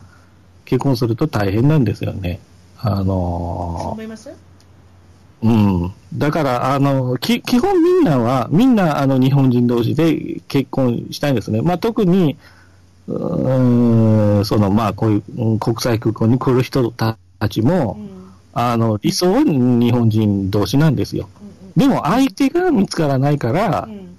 [0.64, 2.40] 結婚すると大変なんですよね。
[2.80, 4.32] あの、そう思います？
[5.44, 5.94] うん。
[6.14, 11.62] だから、あの、き、基本みんなは、みんな、あの、日本人同士で結婚したいんですね。
[11.62, 12.38] まあ、特に、
[13.08, 17.18] うーん、その、まあ、こういううん国際空港に来る人た
[17.50, 18.10] ちもう、ん
[18.54, 21.30] あの、理想は日本人同士なんですよ。
[21.42, 21.48] うん
[21.78, 24.16] でも、相手が見つからないからうんう、ん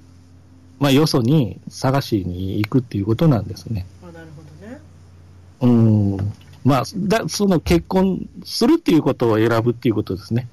[0.78, 3.84] まあ、よそに探しに行くっていうことなんですね。
[4.02, 4.80] あなるほどね。
[5.60, 5.66] う
[6.22, 6.32] ん。
[6.64, 10.46] まあ、だ、その結婚するっていうことを選ぶっていうことですね。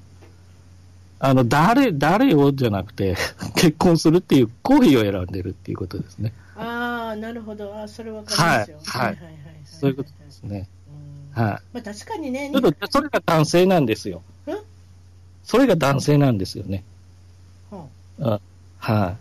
[1.18, 3.16] あの、誰、誰をじゃなくて、
[3.54, 6.32] 結婚するっていう行為を選んでるっていうことですね。
[6.56, 7.78] ああ、なるほど。
[7.78, 8.78] あそれわかりますよ。
[8.84, 10.66] はいはいはいはいそういうことですね。
[11.36, 14.22] うんはまあ確かにねい。、ちょっと、それが男性なんですよ。
[14.46, 14.58] うん
[15.44, 16.82] それが男性なんですよね。
[18.18, 18.40] は
[18.78, 19.16] は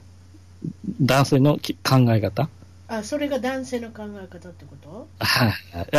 [0.63, 0.67] い。
[1.01, 2.49] 男性のき考え方？
[2.87, 5.07] ああそれが男性の考え方ってこと？
[5.19, 5.49] は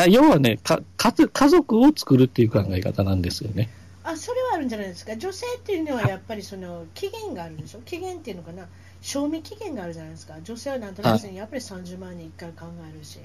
[0.04, 0.12] い。
[0.12, 3.68] 要はね、か、かつ家族を作るっていう考え方なんですよね。
[4.02, 5.16] あそれはあるんじゃないですか。
[5.16, 7.80] 女性っていうのはやっぱりその期限があるでしょ？
[7.80, 8.66] 期限っていうのかな？
[9.00, 10.34] 賞味期限があるじゃないですか。
[10.42, 13.18] 女性はなんとなくやっぱり30万に1回考えるし。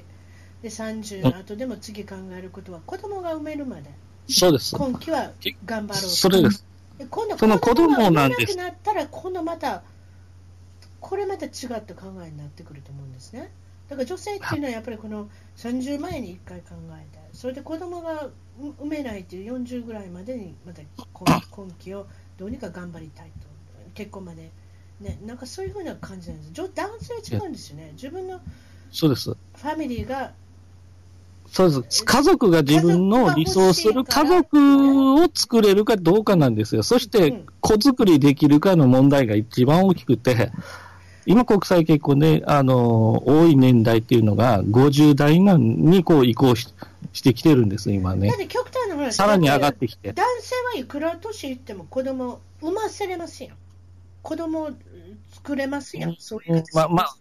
[0.61, 3.89] で、30の後でも次考えることは子供が産めるまで。
[4.27, 4.75] そうです。
[4.75, 5.31] 今期は
[5.65, 6.65] 頑張ろうとそれです。
[7.01, 9.83] で今度その子供がなんです産めなくなったら今度また
[10.99, 11.51] これまた違っ
[11.83, 13.51] た考えになってくると思うんですね
[13.89, 20.81] だから女性っていうのはやっぱりこの30前に1回考えてそれで子供が産めないという40ぐらいまでにまた
[21.13, 22.05] 今今期を
[22.37, 23.47] どうにか頑張りたいと
[23.93, 24.51] 結婚まで
[25.01, 28.39] ねなんかそういうふうな感じなんです女男性は違うんですよね自分の
[28.91, 29.29] そうです。
[29.31, 30.33] ファミリーが
[31.47, 32.05] そうです。
[32.05, 36.83] 家族が自分の理想する家族を作れるかどうかなんですよ。
[36.83, 40.51] そしてうん、子作りできるかの問題が一番大きくて、
[41.25, 46.73] 今国際結婚で、あの、多い年代っていうのが50代にこう移行し
[47.13, 50.13] してきてるんです、今ね極端な話さらに上がってきて。
[50.13, 53.49] 男性はいくら年いっても子供産ませれますよ。
[54.21, 54.69] 子供
[55.33, 56.15] 作れますよ。
[56.19, 57.15] そういう形まあまあ、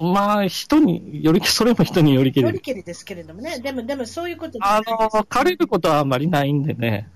[0.00, 2.60] まあ、人により、それも人によりけよりる。
[2.60, 3.58] けりですけれどもね。
[3.58, 7.10] でも、でもそういうことあの、枯れることはあんまりないんでね。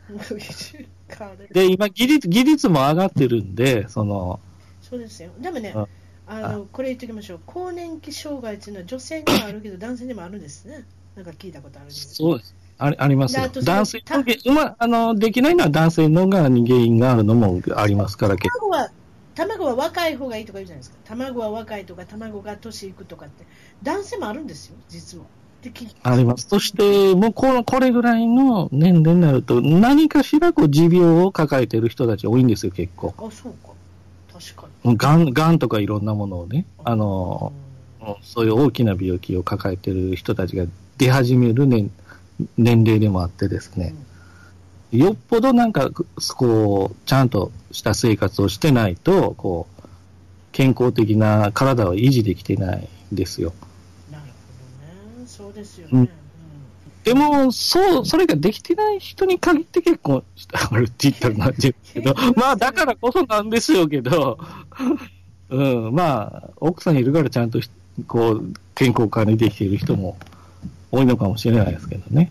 [1.09, 4.41] 彼 で、今、技術、技術も上がってるんで、その、
[4.81, 5.31] そうですよ。
[5.39, 5.87] でもねうん、
[6.27, 7.41] あのこれ言っておきましょう。
[7.47, 10.85] 更年期障害っていうのは女性にもあるけど、男性にもあるんですね。
[11.15, 12.15] なんか聞いたことあるんです。
[12.15, 12.55] そうです。
[12.79, 18.37] ありありますよ男性のげ、まあ、あの、できないのは男性の側に原因があるのもありますから。
[18.37, 18.91] 卵は
[19.35, 20.97] 卵は若い方がいいとか言うじゃないですか。
[21.07, 23.45] 卵は若いとか、卵が年いくとかって、
[23.83, 25.25] 男性もあるんですよ、実は。
[26.03, 26.49] あります。
[26.49, 33.15] そして、もうこの、これぐらいの年齢になると、何かしらこう持病を抱えてる人たち多いんですよ、結構。
[33.17, 33.73] あ、そうか。
[34.33, 36.99] 確かもうがん、がんとかいろんなものをね、あに。
[36.99, 37.53] の、
[38.23, 40.65] そういう大きな病気を抱えてる人たちが
[40.99, 41.91] 出始める年、
[42.57, 43.95] 年齢でもあってですね、
[44.93, 45.91] よっぽどなんか、
[46.37, 49.83] こう、ちゃんとした生活をしてないと、こう、
[50.53, 53.55] 健康的な体を維持できてないんですよ。
[54.11, 54.29] なるほ
[55.17, 55.27] どね。
[55.27, 55.91] そうですよね。
[55.93, 56.09] うんうん
[57.05, 64.39] でも、そう、それができてない人に限って結婚してあるって言ったらなんですけど、 まあ、だからこそなんですよけど、
[65.51, 67.69] うん、まあ、奥さんいるからちゃんとし
[68.07, 70.17] こう、健康管理できている人も
[70.93, 72.31] 多いのかもしれないですけどね。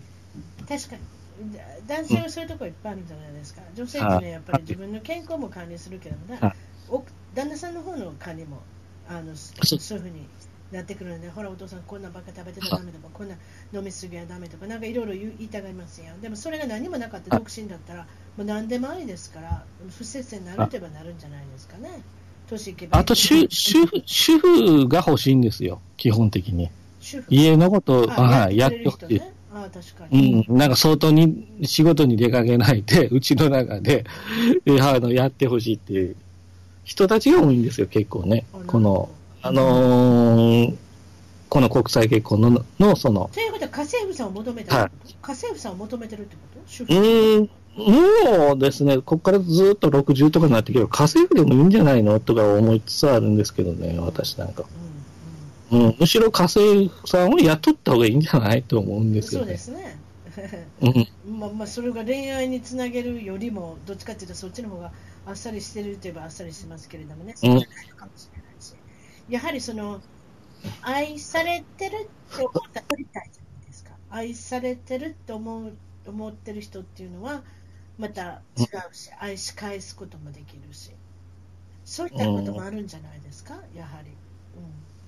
[0.69, 1.53] 確かに。
[1.53, 3.61] だ男性はそういうところいっぱいあるんじゃないですか。
[3.75, 6.53] 女性ってね、やっぱり自分の健康も管理するけどもね
[7.33, 8.61] 旦那さんの方の管理も
[9.07, 10.27] あのそそういうふうに
[10.71, 13.35] なってくるので、ほら、お父さん、こんなばっか食べてたらダメとか、こんな
[13.73, 16.21] 飲みすぎはダメとか、なんかいろいろ言い言いたがりますやん。
[16.21, 18.03] でもそれが何もなかった独身だったら、
[18.37, 19.65] もう何でもありですから、
[19.97, 21.89] 不摂生になるといえばなるんじゃないですかね。
[22.47, 26.69] 年いけばあと、主主婦、主婦が欲しいんですよ、基本的に。
[27.29, 29.21] 家のことを、あはい、ややってほしい。
[29.53, 30.45] あ確かうに。
[30.49, 34.05] ん、なんか相当に仕事に出かけないで、 うちの中で、
[34.65, 36.15] え あの、やってほしいっていう
[36.83, 38.45] 人たちが多いんですよ、結構ね。
[38.53, 38.59] あ。
[38.65, 39.09] この、
[39.41, 40.75] あのー
[41.49, 46.61] この国際結婚の、の、その、ということは家政婦さんを求めてるってこと、家政婦さんを求めてるってこと？
[46.65, 47.49] 主うん、
[48.47, 52.21] もうですね、ここからずっと60とかになってきて、家政婦でもいいんじゃないの？
[52.21, 54.63] とか思いつつあるんですけどね、私なんか。
[54.63, 54.90] うん
[55.71, 59.57] うんうん、むしろ家政婦さんを雇った方がいいんじゃないと思うんですそうでよね。
[59.57, 59.97] すね。
[60.81, 64.91] うん、まあまあそれが恋愛につなげるよりもどっちかというとそっちの方が
[65.25, 68.73] あっさりしてるといえばあっさりしてますけれどもね、そうじゃないのかもしれないし、
[69.29, 70.01] やはりその
[70.81, 73.91] 愛されてるって思ったら取りたいじゃないですか。
[74.09, 75.73] 愛されてるって思う
[76.07, 77.43] 思ってる人っていうのは
[77.97, 80.91] また違うし、愛し返すこともできるし、
[81.83, 84.11] そういったこともあるんじゃないですか、やはり。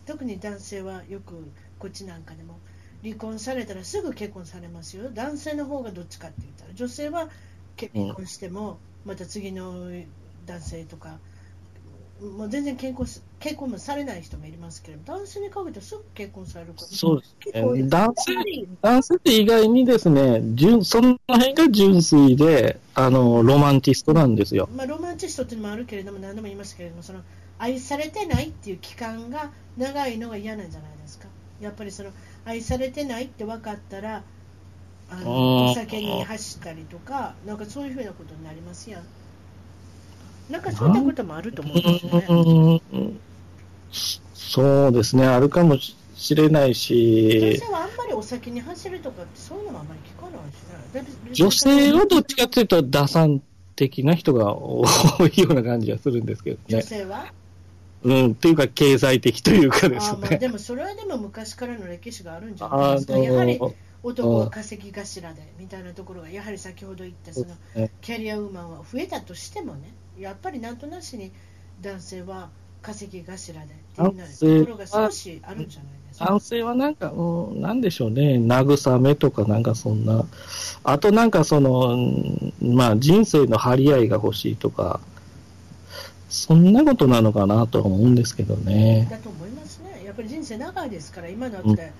[0.07, 1.33] うん、特に男性はよく
[1.79, 2.59] こっちなんかでも
[3.03, 5.09] 離婚されたらすぐ結婚されますよ。
[5.13, 7.29] 男性の方がどっちかって言ったら、女性は
[7.75, 9.89] 結婚してもまた次の
[10.45, 11.17] 男性とか、
[12.21, 17.83] もう全然結婚す結婚もされない人もいますけれど、男性にかけてすぐ結婚される方そうですね。
[17.89, 18.33] 男性、
[18.81, 24.69] 男性って意外にですね、純その辺が純粋で、あの、ロマンティストなんですよ。
[24.73, 27.19] まあ、ロマンチストっていうのもあるけれども、何度も言いますけれども、その
[27.59, 31.27] 愛されてないっていう期間が長いのが嫌なんじゃないですか？
[31.61, 32.09] やっぱりその
[32.45, 34.23] 愛されてないって分かったら、
[35.09, 39.03] あうんのお酒に走ったりとか、なんかそういうふうなことになりますやん。
[40.51, 42.81] なんかそういったこともあると思うんですよね。
[42.91, 43.19] うん
[43.91, 50.77] そうですね、あるかもしれない女し性、はあんまりお酒に走るとかって、そういうのもあんまり聞かないしね。
[50.93, 53.41] だって女性はどっちかというと、打算
[53.75, 54.83] 的な人が多
[55.33, 56.83] いような感じがするんですけど女ね。
[56.83, 57.25] 性は？
[58.03, 60.37] うん、っていうか、経済的というかですあーまあ、ね。
[60.37, 62.79] でもそれはでも昔からの歴史があるんじゃない？
[62.91, 63.17] あですか？
[63.17, 63.73] やはりの、
[64.03, 71.31] 男は稼ぎ頭でみたいなところがやはり先ほど言ったそのねキャリアウーマンは増えたとしてもねやっぱりなんとなしに
[71.81, 72.49] 男性は
[72.81, 76.25] 稼ぎ頭でっていうところが少しあるんじゃないですか。
[76.25, 80.25] 男性はなんか、うん、なんでしょうね、慰めとかなんかそんな、
[80.83, 84.99] あとなんかその、うんまあ人生の張り合いが欲しいとか、
[86.33, 89.07] そんなことなのかなとは思うんですけどね。
[89.09, 90.01] だと思いますね。
[90.03, 91.91] やっぱり人生長いですから今のって、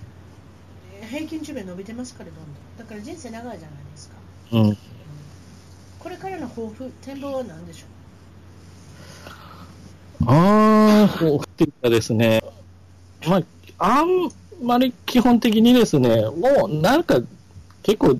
[1.08, 2.44] 平均寿命伸びてますからどんどん
[2.76, 4.16] だから人生長いじゃないですか。
[4.50, 4.78] うん。
[6.00, 7.86] これからの抱負展望は何でしょ
[10.26, 12.42] ああ、こうっていうかですね、
[13.28, 13.42] まあ、
[13.78, 17.20] あんまり基本的にですね、もうなんか
[17.84, 18.18] 結構、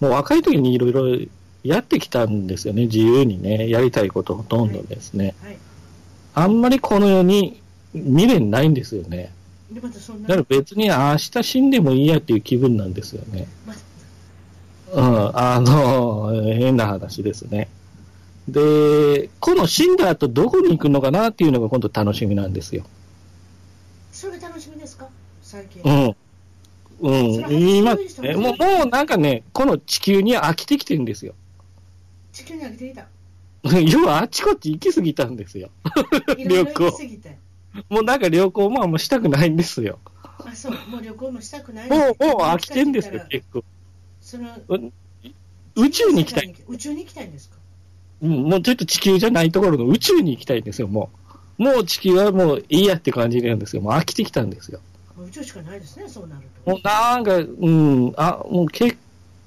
[0.00, 1.28] もう若い時にいろいろ
[1.68, 5.34] やってきたんですよね、自由にね、やりたいことほとんどですね。
[5.42, 5.46] う。
[5.46, 5.58] はい。
[6.34, 7.60] あんまりこの世に
[7.92, 9.32] 未練ないんですよね。
[9.70, 9.94] でまだ
[10.28, 13.46] から別に明日死んでもいいやっていう気分なんですよね。
[13.66, 13.74] ま
[14.90, 17.68] うん、あの、変な話ですね。
[18.48, 22.84] で、この死んだ後どこに行くのかなっていうのが今度楽しみなんですよ。
[24.10, 25.06] それ楽しみですか？
[25.42, 25.82] 最近。
[25.82, 26.16] うん。
[27.00, 27.76] うん。
[27.76, 31.34] 今、そういう人えもう、もうなんかね、この地球に飽きてきてるんですよ。
[32.38, 33.06] 地球に飽きていた。
[33.80, 35.70] 要はあっちこっち行き過ぎたんですよ。
[36.36, 36.98] 旅行。
[37.90, 39.98] もうなんか旅行もあんましたくないんですよ。
[40.22, 40.72] あ、そう。
[40.88, 41.90] もう旅行もしたくない。
[41.90, 43.64] もう、もう飽きてんですよ、結構。
[44.20, 44.48] その
[45.74, 46.54] 宇宙に行きたい。。
[46.68, 47.56] 宇宙に行きたいんですか？
[48.22, 51.10] うん、もうちょっと地球じゃないところの宇宙に行きたいんですよ、も
[51.58, 51.62] う。
[51.62, 53.82] もう地球はもういいやって感じなんですよ。
[53.82, 54.80] もう飽きてきたんですよ。
[55.20, 56.70] 宇宙しかないですね、そうなると。
[56.70, 58.96] もうなんか、うん、あ、もう結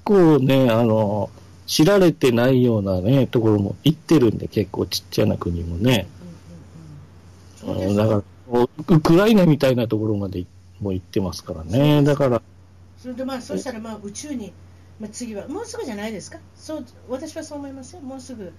[0.04, 1.30] 構ね、あの、
[1.66, 6.06] 知られてないようなね、ところも行ってるんで、結構ちっちゃな国もね。
[7.62, 7.78] うんうんうん。
[7.78, 10.44] そうですだから、ウクライナみたいなところまで
[10.80, 12.02] もう行ってますからね。
[12.02, 12.42] だから、
[12.98, 14.52] それでまあ、そしたらまあ宇宙に、
[15.00, 16.38] まあ、次は、もうすぐじゃないですか？
[16.56, 18.00] そう、私はそう思いますよ。
[18.00, 18.52] もうすぐ。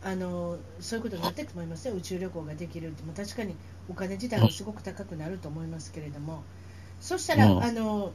[0.00, 3.56] あのそういうことになっていくと思いますよ、宇宙旅行ができるって、もう確かに
[3.90, 6.44] お金自体はすごく高くなると思いますけれども、
[7.00, 8.12] そしたら、うんあの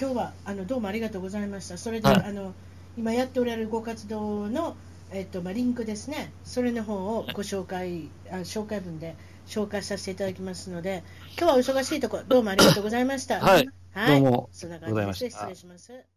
[0.00, 2.54] 今日はあのどうもありがとうございました、それで、はいあの
[2.96, 4.76] 今やっておられるご活動の、
[5.10, 9.16] えっとまあ、リンクですね、それの方をご紹介あ紹介文で
[9.46, 11.02] 紹介させていただきますので、
[11.38, 13.40] 今日はお忙しいところ、どうもありがとうございました。
[13.40, 13.68] はい。
[13.92, 14.48] はい、どうも。
[14.52, 16.11] そんな感じで失礼します。